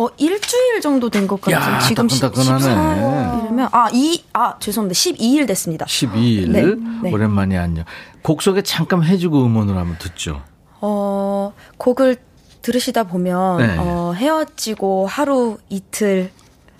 [0.00, 1.74] 어, 일주일 정도 된 것 같아요.
[1.74, 2.64] 야, 지금 따끈따끈하네.
[3.52, 4.96] 14일이면, 아, 이, 아, 죄송합니다.
[4.98, 5.84] 12일 됐습니다.
[5.84, 6.62] 12일 네,
[7.02, 7.12] 네.
[7.12, 7.84] 오랜만이야 안녕.
[8.22, 10.42] 곡 소개 잠깐 해주고 음원으로 한번 듣죠.
[10.80, 12.16] 어, 곡을
[12.62, 13.76] 들으시다 보면, 네.
[13.78, 16.30] 어, 헤어지고 하루, 이틀,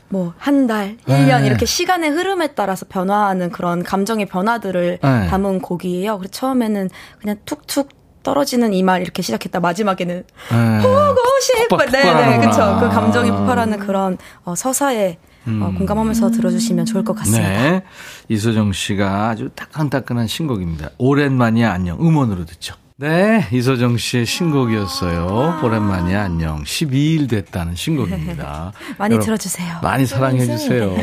[0.09, 1.47] 뭐, 한 달, 1년, 네.
[1.47, 5.27] 이렇게 시간의 흐름에 따라서 변화하는 그런 감정의 변화들을 네.
[5.29, 6.17] 담은 곡이에요.
[6.19, 6.89] 그래서 처음에는
[7.21, 9.61] 그냥 툭툭 떨어지는 이 말 이렇게 시작했다.
[9.61, 10.79] 마지막에는 네.
[10.83, 11.77] 보고 싶어.
[11.79, 12.51] 네, 네, 폭발하는구나.
[12.51, 12.79] 그쵸.
[12.81, 17.49] 그 감정이 폭발하는 그런 어, 서사에 어, 공감하면서 들어주시면 좋을 것 같습니다.
[17.49, 17.53] 음.
[17.55, 17.83] 네.
[18.29, 20.91] 이소정 씨가 아주 따끈따끈한 신곡입니다.
[20.99, 21.99] 오랜만이야 안녕.
[22.01, 22.75] 음원으로 듣죠.
[22.97, 23.49] 네.
[23.51, 25.61] 이소정 씨의 신곡이었어요.
[25.65, 26.63] 오랜만이야 안녕.
[26.65, 28.73] 12일 됐다는 신곡입니다.
[28.99, 29.79] 많이 들어주세요.
[29.83, 30.95] 많이 사랑해 주세요.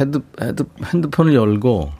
[0.00, 1.92] 헤드, 헤드, 핸드폰을 열고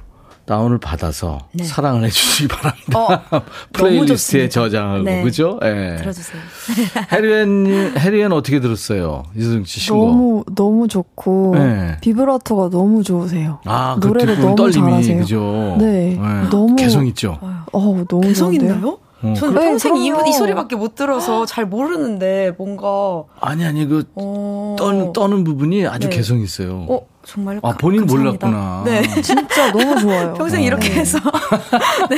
[0.47, 1.65] 다운을 받아서 네.
[1.65, 2.99] 사랑을 해주시기 바랍니다.
[3.31, 3.43] 어,
[3.75, 4.49] 플레이리스트에.
[4.49, 5.23] 저장하고, 네.
[5.23, 5.59] 그죠?
[5.65, 5.97] 예.
[5.99, 6.41] 들어주세요.
[7.13, 9.25] 해리엔, 해리엔 어떻게 들었어요?
[9.37, 10.07] 이소정 씨 신곡.
[10.09, 11.97] 너무 너무 좋고 네.
[12.01, 13.59] 비브라토가 너무 좋으세요.
[13.65, 15.19] 아, 그 노래를 너무 떨림이, 잘하세요.
[15.19, 15.77] 그죠?
[15.81, 16.17] 네,
[16.51, 17.39] 너무- 개성 있죠?
[17.73, 18.55] 어, 너무 개성?
[18.55, 18.99] 있나요?
[19.23, 20.13] 어, 저는 그- 평생 네, 이.
[20.29, 24.77] 이 소리밖에 못 들어서 잘 모르는데 뭔가 아니, 아니, 그, 어...
[24.79, 26.17] 떠는, 떠는 부분이 아주 네.
[26.17, 26.87] 개성 있어요.
[26.89, 28.47] 어 정말 아, 가- 본인 감사합니다.
[28.47, 28.83] 몰랐구나.
[28.85, 29.21] 네.
[29.21, 30.35] 진짜 너무 좋아요.
[30.35, 31.19] 평생 이렇게 해서
[32.09, 32.17] 네.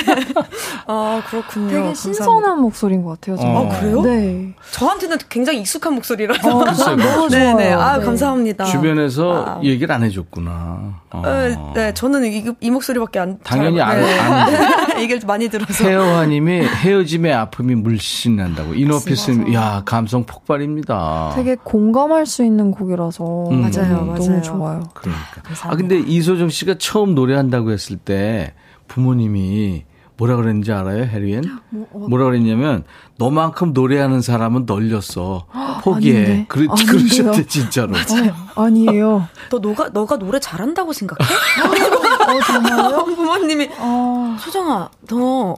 [0.87, 1.67] 아 그렇군요.
[1.69, 1.95] 되게 감사합니다.
[2.01, 3.37] 신선한 목소리인 것 같아요.
[3.37, 3.57] 저는.
[3.57, 4.03] 어, 그래요?
[4.03, 4.55] 네.
[4.71, 6.97] 저한테는 굉장히 익숙한 목소리라서 어, 글쎄요.
[6.97, 7.81] 너무 네네 좋아요.
[7.81, 8.05] 아 네.
[8.05, 8.65] 감사합니다.
[8.67, 9.61] 주변에서 아.
[9.63, 11.01] 얘기를 안 해줬구나.
[11.11, 11.23] 어.
[11.25, 14.19] 네, 네, 저는 이, 이 목소리밖에 안 당연히 잘, 안- 네.
[14.19, 18.75] 안- 얘기를 많이 들어서 헤어화님이 헤어짐의 아픔이 물씬 난다고.
[18.75, 21.33] 이너피스님, 야 감성 폭발입니다.
[21.35, 23.61] 되게 공감할 수 있는 곡이라서 음.
[23.63, 24.15] 맞아요, 맞아요.
[24.19, 24.83] 너무 좋아요.
[25.01, 25.23] 그러니까.
[25.39, 25.77] 아 감사합니다.
[25.77, 28.55] 근데 이소정 씨가 처음 노래한다고 했을 때
[28.87, 29.85] 부모님이
[30.17, 31.45] 뭐라 그랬는지 알아요, 해리엔?
[31.71, 31.99] 뭐, 어.
[32.09, 32.85] 뭐라 그랬냐면
[33.19, 35.47] 너만큼 노래하는 사람은 널렸어.
[35.83, 36.47] 포기해.
[36.49, 36.75] 그러.
[36.75, 37.95] 그러셨대 진짜로.
[37.95, 39.29] 어, 아니에요.
[39.49, 41.25] 너 너가 너가 노래 잘한다고 생각해?
[41.25, 43.05] 어, 정말요?
[43.15, 44.37] 부모님이 어.
[44.41, 45.57] 소정아 너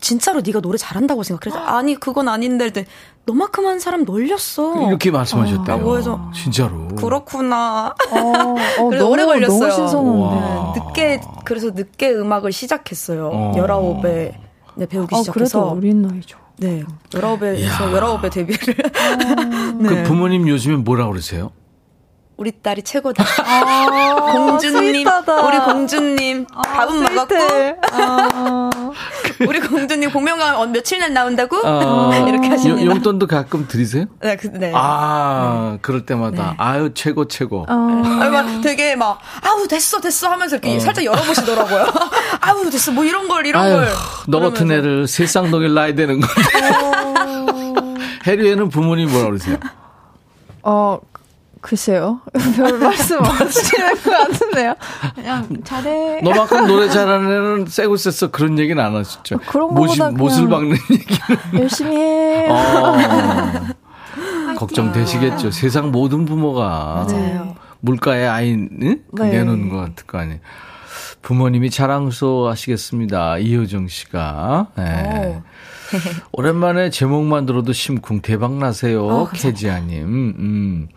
[0.00, 1.40] 진짜로 네가 노래 잘한다고 생각해?
[1.54, 2.70] 그래서 아니 그건 아닌데
[3.30, 4.88] 너만큼 한 사람 놀렸어.
[4.88, 5.64] 이렇게 말씀하셨대요.
[5.64, 6.88] 라고 해서 진짜로.
[6.88, 7.94] 그렇구나.
[8.10, 8.54] 어, 어,
[8.88, 9.58] 그래서 너무, 오래 걸렸어요.
[9.58, 10.20] 너무 신선한데.
[10.20, 10.74] 와.
[10.76, 13.30] 늦게 그래서 늦게 음악을 시작했어요.
[13.32, 13.52] 어.
[13.56, 14.34] 19에
[14.74, 16.38] 네, 배우기 아, 시작해서 그래도 어린 나이죠.
[16.58, 16.84] 네.
[17.10, 18.74] 19에서 19에 데뷔를
[19.86, 21.52] 그 부모님 요즘에 뭐라 그러세요?
[22.36, 23.22] 우리 딸이 최고다.
[23.44, 25.46] 아, 공주님, 스윗하다.
[25.46, 27.34] 우리 공주님 밥은 먹었고.
[27.92, 28.59] 아,
[29.46, 32.50] 우리 공주님 공명감 어, 며칠 날 나온다고 어, 이렇게.
[32.68, 34.06] 요- 용돈도 가끔 드리세요?
[34.22, 34.72] 네, 그, 네.
[34.74, 37.64] 아, 그럴 때마다 아유 최고 최고.
[37.68, 37.72] 어.
[38.20, 41.86] 아니, 막 되게 막 아우 됐어 됐어 하면서 이렇게 살짝 열어보시더라고요.
[42.40, 43.88] 아우 됐어 뭐 이런 걸 이런 아유, 걸.
[44.28, 44.74] 너 같은 그러면서.
[44.88, 47.90] 애를 세상 독일 놔야 되는 건데.
[48.26, 49.56] 해리에는 부모님 뭐라 그러세요?
[50.62, 50.98] 어,
[51.60, 52.20] 글쎄요.
[52.56, 54.74] 별 말씀 없으시는 것 같은데요.
[55.14, 56.20] 그냥 잘해.
[56.22, 59.38] 너만큼 노래 잘하는 애는 쎄고 쎄서 그런 얘기는 안 하셨죠.
[59.46, 61.60] 그런 못이, 거보다 못을 그냥- 박는 얘기는.
[61.62, 62.48] 열심히 해.
[62.48, 62.96] 어,
[64.56, 65.50] 걱정되시겠죠.
[65.50, 67.54] 세상 모든 부모가 맞아요.
[67.80, 69.00] 물가에 아이 응?
[69.16, 69.30] 그 네.
[69.38, 70.40] 내놓는 것 같을 거 아니에요.
[71.22, 73.38] 부모님이 자랑스러워하시겠습니다.
[73.38, 74.68] 이효정 씨가.
[74.76, 75.42] 네.
[76.32, 79.28] 오랜만에 제목만 들어도 심쿵 대박 나세요.
[79.34, 80.02] 캐지아님.
[80.04, 80.88] 음.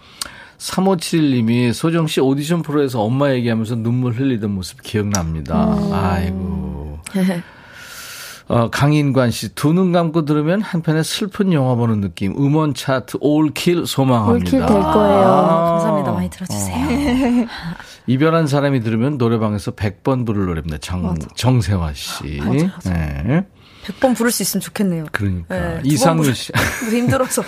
[0.64, 5.76] 3571님이 소정 씨 오디션 프로에서 엄마 얘기하면서 눈물 흘리던 모습 기억납니다.
[5.92, 7.00] 아이고.
[8.48, 12.34] 어, 강인관 씨, 두 눈 감고 들으면 한편의 슬픈 영화 보는 느낌.
[12.38, 14.34] 음원 차트 올킬 소망합니다.
[14.58, 15.28] 올킬 될 거예요.
[15.28, 15.70] 아.
[15.72, 16.12] 감사합니다.
[16.12, 17.48] 많이 들어주세요.
[18.08, 20.78] 이별한 사람이 들으면 노래방에서 100번 부를 노래입니다.
[20.80, 22.42] 정, 정세화 씨.
[22.86, 23.46] 네.
[23.86, 25.06] 100번 부를 수 있으면 좋겠네요.
[25.12, 25.56] 그러니까.
[25.58, 25.82] 네,
[26.24, 26.52] 부를- 씨.
[26.92, 27.44] 힘들어서.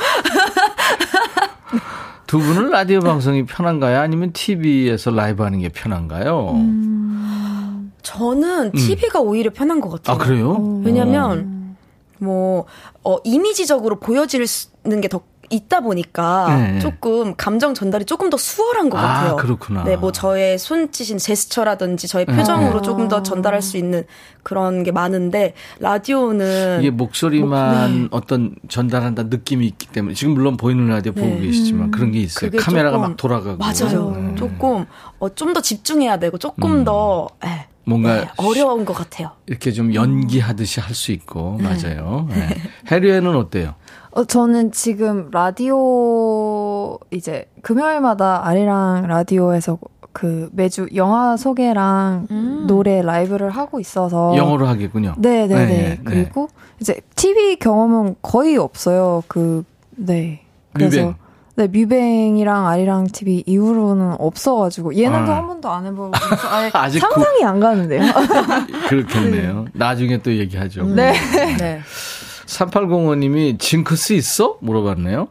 [2.28, 4.00] 두 분은 라디오 방송이 편한가요?
[4.00, 6.52] 아니면 TV에서 라이브 하는 게 편한가요?
[6.56, 7.92] 음.
[8.02, 10.16] 저는 TV가 오히려 편한 것 같아요.
[10.16, 10.82] 아, 그래요?
[10.84, 11.76] 왜냐면
[12.20, 12.66] 뭐
[13.04, 16.80] 어, 이미지적으로 보여지는 게 더 있다 보니까 네.
[16.80, 19.36] 조금 감정 전달이 조금 더 수월한 것 아, 같아요.
[19.38, 19.84] 그렇구나.
[19.84, 24.04] 네, 뭐 저의 손짓인 제스처라든지 저의 표정으로 조금 더 전달할 수 있는
[24.44, 28.08] 그런 게 많은데 라디오는 이게 목소리만 목- 네.
[28.12, 31.40] 어떤 전달한다 느낌이 있기 때문에 지금 물론 보이는 라디오 보고 네.
[31.40, 32.52] 계시지만 그런 게 있어요.
[32.60, 34.12] 카메라가 조금- 막 돌아가고 맞아요.
[34.12, 34.36] 네.
[34.36, 34.86] 조금
[35.20, 39.32] 어, 좀 더 집중해야 되고 조금 더 예, 뭔가 네, 어려운 것 같아요.
[39.46, 42.28] 이렇게 좀 연기하듯이 할 수 있고 맞아요.
[42.30, 42.48] 네.
[42.92, 43.76] 해리에는 어때요?
[44.12, 49.78] 어, 저는 지금 라디오 이제 금요일마다 아리랑 라디오에서
[50.14, 52.64] 그 매주 영화 소개랑 음.
[52.68, 55.16] 노래 라이브를 하고 있어서 영어로 하겠군요.
[55.18, 55.66] 네 네네.
[55.66, 56.48] 네, 그리고
[56.80, 59.24] 이제 TV 경험은 거의 없어요.
[59.28, 60.42] 그 네.
[60.74, 61.16] 그래서 뮤뱅.
[61.58, 65.38] 네 뮤뱅이랑 아리랑 TV 이후로는 없어가지고 예능도 아.
[65.38, 66.12] 한 번도 안 해보고
[66.74, 68.02] 아직 상상이 안 가는데요.
[68.90, 69.66] 그렇겠네요.
[69.74, 70.84] 나중에 또 얘기하죠.
[70.84, 71.14] 네.
[71.58, 71.82] 네.
[72.46, 74.58] 3805님이 징크스 있어?
[74.62, 75.28] 물어봤네요.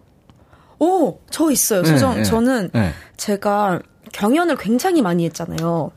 [0.80, 1.82] 오, 저 있어요.
[1.82, 2.16] 네, 수정.
[2.16, 2.92] 네, 저는 네.
[3.16, 3.80] 제가
[4.12, 5.90] 경연을 굉장히 많이 했잖아요.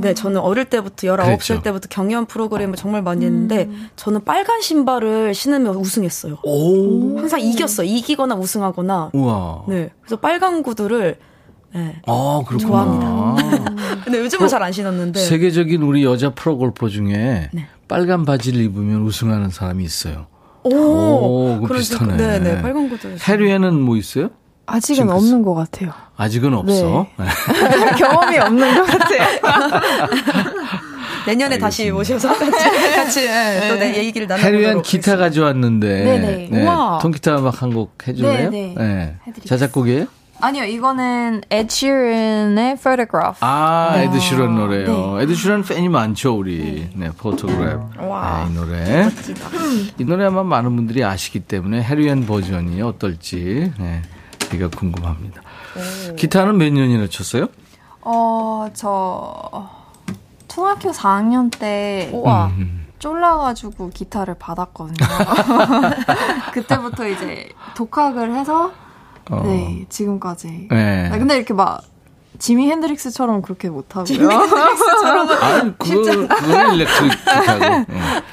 [0.00, 1.62] 네, 저는 어릴 때부터 19살 그랬죠.
[1.62, 6.38] 때부터 경연 프로그램을 정말 많이 했는데 저는 빨간 신발을 신으면 우승했어요.
[6.42, 7.18] 오.
[7.18, 7.86] 항상 이겼어요.
[7.86, 9.10] 이기거나 우승하거나.
[9.12, 9.64] 우와.
[9.68, 9.90] 네.
[10.00, 11.16] 그래서 빨간 구두를
[11.74, 12.00] 네.
[12.06, 12.68] 아, 그렇구나.
[12.68, 13.64] 좋아합니다.
[14.04, 15.20] 근데 요즘은 잘 안 신었는데.
[15.20, 17.66] 세계적인 우리 여자 프로골퍼 중에 네.
[17.88, 20.26] 빨간 바지를 입으면 우승하는 사람이 있어요.
[20.62, 22.16] 오, 오, 그거 비슷하네.
[22.16, 22.62] 네, 네.
[22.62, 23.14] 빨간 구두.
[23.28, 24.30] 해류에는 뭐 있어요?
[24.66, 25.10] 아직은.
[25.10, 25.92] 없는 것 같아요.
[26.16, 27.06] 아직은 없어.
[27.18, 27.26] 네.
[27.98, 29.22] 경험이 없는 것 같아요.
[31.26, 32.50] 내년에 다시 모셔서 같이,
[32.94, 35.16] 같이 네, 또내 얘기를 나눠보도록 해류엔 기타.
[35.16, 36.48] 가져왔는데 네네.
[36.50, 36.98] 네, 우와.
[37.02, 38.50] 통기타 음악 한곡 해줄래요?
[38.50, 38.74] 네네.
[38.78, 39.16] 네.
[39.44, 40.06] 자작곡이에요?
[40.38, 43.38] 아니요, 이거는 Ed Sheeran의 Photograph.
[43.40, 45.16] 아, Ed Sheeran 노래요.
[45.16, 45.22] 네.
[45.22, 46.90] Ed Sheeran 팬이 많죠, 우리.
[46.94, 47.80] 네, Photograph.
[48.00, 48.44] 와.
[48.46, 49.08] 네, 이 노래.
[49.98, 54.02] 이 노래 아마 많은 분들이 아시기 때문에 해리앤 버전이 어떨지, 네,
[54.54, 55.42] 이가 궁금합니다.
[56.16, 57.48] 기타는 몇 년이나 쳤어요?
[58.00, 59.68] 어, 저
[60.48, 62.46] 중학교 4학년 때 우와.
[62.56, 62.86] 음.
[62.98, 64.96] 쫄라가지고 기타를 받았거든요.
[66.52, 68.72] 그때부터 이제 독학을 해서
[69.30, 69.42] 어.
[69.44, 70.68] 네 지금까지.
[70.70, 71.10] 네.
[71.12, 71.82] 아, 근데 이렇게 막
[72.38, 74.28] Jimi Hendrix처럼 그렇게 못하고요.
[75.40, 77.58] 아니, 그거, 그거는 일렉트릭 기타고.
[77.60, 77.86] 네.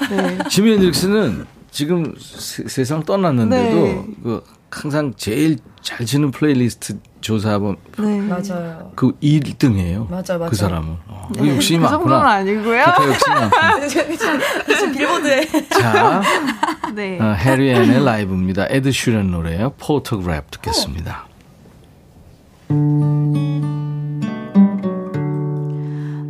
[0.09, 0.37] 네.
[0.49, 4.05] Jimi Hendrix는 지금 세, 상 떠났는데도 네.
[4.23, 4.43] 그
[4.81, 8.19] 항상 제일 잘 치는 플레이리스트 조사하면 네.
[8.21, 8.91] 맞아요.
[8.95, 10.09] 그 1등이에요.
[10.09, 10.49] 맞아, 맞아.
[10.49, 10.97] 그 사람은.
[11.07, 11.29] 어.
[11.37, 12.31] 그 욕심이 그 정도는 많구나.
[12.31, 12.85] 아니고요.
[12.85, 13.87] 기타 욕심이 많구나.
[14.77, 15.45] 지금 빌보드에.
[15.69, 16.21] 자,
[16.95, 17.19] 네.
[17.19, 18.65] 어, 해리 앤의 라이브입니다.
[18.69, 19.73] 에드 슈런 노래요.
[19.77, 21.27] 포토그래프 듣겠습니다.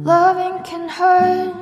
[0.06, 1.54] Loving can hurt.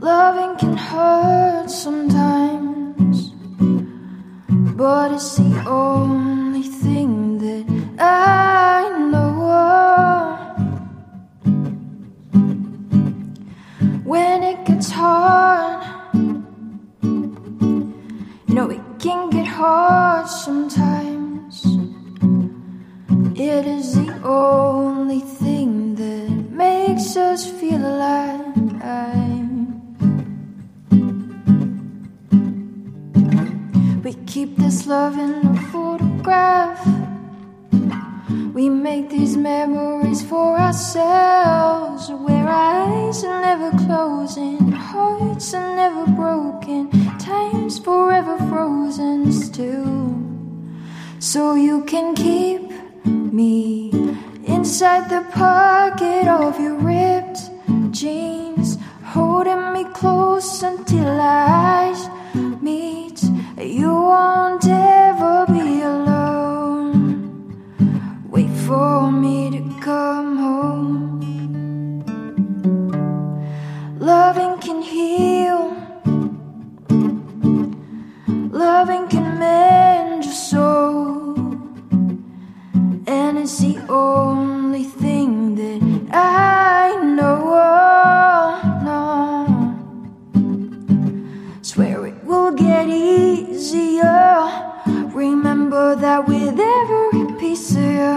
[0.00, 3.32] Loving can hurt sometimes.
[4.76, 7.64] But it's the only thing that
[7.98, 9.32] I know.
[14.04, 15.82] When it gets hard,
[17.02, 21.64] you know it can get hard sometimes.
[23.34, 29.45] It is the only thing that makes us feel alive.
[34.06, 36.78] We keep this love in a photograph.
[38.54, 46.88] We make these memories for ourselves where eyes are never closing, hearts are never broken,
[47.18, 50.14] time's forever frozen still.
[51.18, 52.62] So you can keep
[53.04, 53.90] me
[54.44, 57.40] inside the pocket of your ripped
[57.90, 62.08] jeans, holding me close until our eyes
[62.62, 62.95] meet.
[63.58, 66.92] You won't ever be alone.
[68.28, 71.22] Wait for me to come home.
[73.98, 75.74] Loving can heal.
[78.52, 81.34] Loving can mend your soul.
[83.06, 85.80] And it's the only thing that
[86.12, 87.54] I know.
[88.84, 89.35] No.
[93.56, 94.74] Easier.
[95.14, 98.16] Remember that with every piece of you.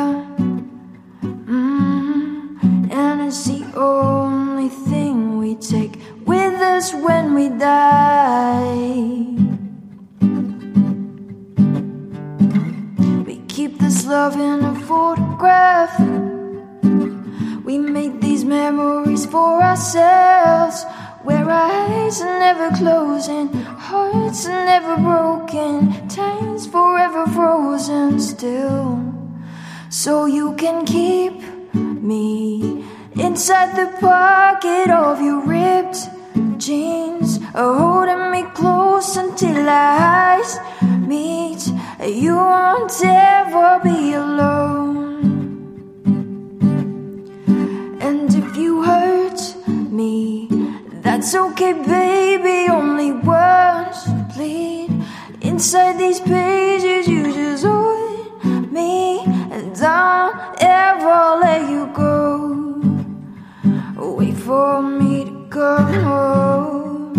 [1.47, 8.89] Mm, and it's the only thing we take with us when we die.
[13.25, 15.95] We keep this love in a photograph.
[17.63, 20.85] We make these memories for ourselves.
[21.29, 28.97] Where eyes are never closing, hearts are never broken, time's forever frozen still.
[29.91, 31.35] So you can keep
[31.75, 35.99] me inside the pocket of your ripped
[36.57, 40.57] jeans, holding me close until our eyes
[41.13, 41.61] meet.
[42.03, 44.98] You won't ever be alone.
[51.19, 52.71] That's okay, baby.
[52.71, 54.89] Only words bleed
[55.41, 57.09] inside these pages.
[57.09, 59.19] You just hold me,
[59.51, 62.15] and don't ever let you go.
[63.97, 67.13] Wait for me to come home.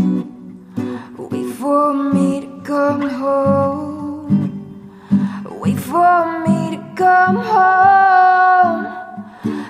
[1.18, 4.56] Wait for me to come home.
[5.60, 8.86] Wait for me to come home.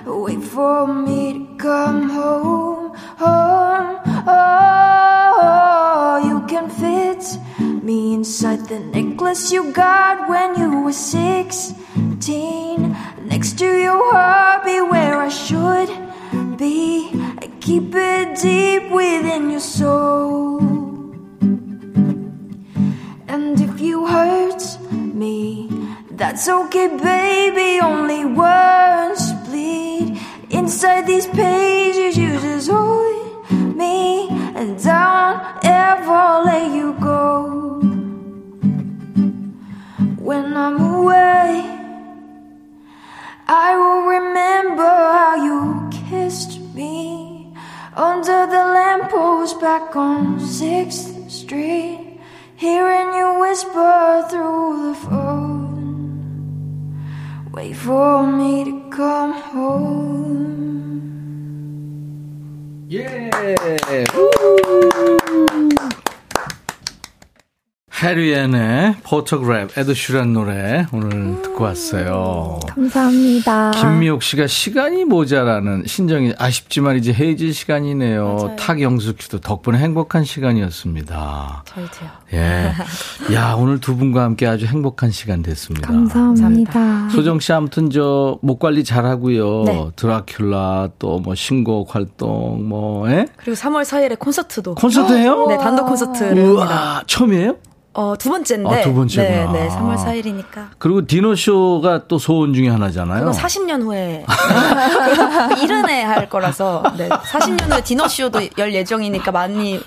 [0.07, 2.80] Wait for me to come home.
[3.21, 4.01] Home.
[4.27, 7.39] Oh, you can fit
[7.85, 12.97] me inside the necklace you got when you were 16.
[13.27, 13.99] Next to your
[14.65, 15.91] be where I should
[16.57, 17.11] be.
[17.43, 20.61] I Keep it deep within your soul.
[23.29, 25.69] And if you hurt me,
[26.11, 27.81] that's okay, baby.
[27.81, 30.19] Only words bleed
[30.51, 32.17] inside these pages.
[32.17, 37.81] You just hold me and don't ever let you go.
[40.19, 41.65] When I'm away,
[43.47, 47.53] I will remember how you kissed me
[47.97, 52.21] under the lamppost back on 6th Street,
[52.57, 55.30] hearing you whisper through the phone.
[57.53, 60.61] Wait for me to come home.
[62.93, 63.31] 예.
[68.03, 72.59] 해리앤의 Photograph, Ed Sheeran 노래 오늘 듣고 왔어요.
[72.67, 73.73] 감사합니다.
[73.73, 78.25] 김미옥 씨가 시간이 모자라는 심정이 아쉽지만 이제 헤어질 시간이네요.
[78.25, 78.57] 맞아요.
[78.57, 81.65] 탁영숙 씨도 덕분에 행복한 시간이었습니다.
[81.67, 82.11] 저희도요.
[82.33, 82.73] 예.
[83.35, 85.89] 야, 오늘 두 분과 함께 아주 행복한 시간 됐습니다.
[85.89, 87.11] 감사합니다.
[87.11, 89.65] 소정 씨 아무튼 저 목 관리 잘 하고요.
[89.65, 89.91] 네.
[89.97, 93.27] 드라큘라 또 뭐 신곡 활동 뭐 예?
[93.37, 94.75] 그리고 3월 4일에 콘서트도.
[94.77, 95.45] 콘서트 해요?
[95.49, 96.51] 네, 단독 콘서트를 합니다.
[96.51, 97.57] 우와, 처음이에요?
[97.93, 98.69] 어, 두 번째인데.
[98.71, 99.53] 아, 두 번째구나.
[99.53, 100.69] 네, 네, 3월 4일이니까.
[100.79, 103.25] 그리고 디너쇼가 또 소원 중에 하나잖아요.
[103.25, 104.25] 그건 40년 후에.
[105.57, 105.63] 네.
[105.63, 106.85] 이른해 할 거라서.
[106.97, 107.09] 네.
[107.09, 109.81] 40년 후에 디너쇼도 열 예정이니까 많이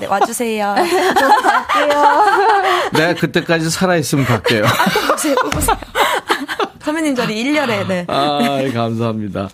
[0.00, 0.74] 네, 와주세요.
[2.92, 4.64] 내가 그때까지 살아있으면 갈게요.
[5.08, 5.76] 보세요, 보세요.
[6.84, 8.04] 선배님 자리 1년에, 네.
[8.08, 9.48] 아, 감사합니다.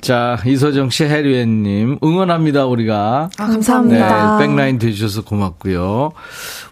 [0.00, 3.30] 자, 이서정 씨, 해류엔님, 응원합니다, 우리가.
[3.36, 4.38] 아, 감사합니다.
[4.38, 6.12] 네, 백라인 되주셔서 고맙고요.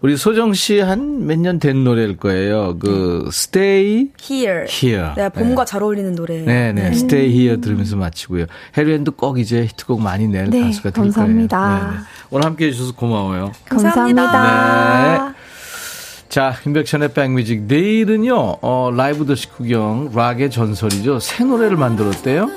[0.03, 2.79] 우리 소정 씨 한 몇 년 된 노래일 거예요.
[2.79, 4.67] 그, Stay Here.
[4.69, 5.11] Here.
[5.17, 6.43] 네, 봄과 잘 어울리는 노래.
[6.43, 6.73] 네네.
[6.81, 6.89] 네.
[6.89, 8.47] Stay Here 들으면서 마치고요.
[8.77, 11.59] 해류엔도 꼭 이제 히트곡 많이 낼 네, 가수가 될 감사합니다.
[11.59, 11.79] 거예요.
[11.91, 11.97] 네네.
[12.31, 13.53] 오늘 함께 해주셔서 고마워요.
[13.69, 15.03] 감사합니다.
[15.29, 15.42] 네.
[16.33, 17.65] 자, 임백천의 백뮤직.
[17.65, 21.21] 내일은요, 어, 라이브 더시 구경, 락의 전설이죠.
[21.21, 22.49] 새 노래를 만들었대요.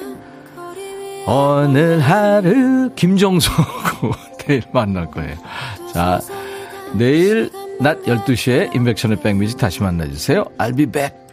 [1.27, 4.11] 오늘 하루, 김정수하고
[4.47, 5.35] 내일 만날 거예요.
[5.93, 6.21] 자,
[6.93, 7.51] 내일
[7.81, 10.45] 낮 12시에 임백천의 백뮤직 다시 만나주세요.
[10.57, 11.24] I'll be back.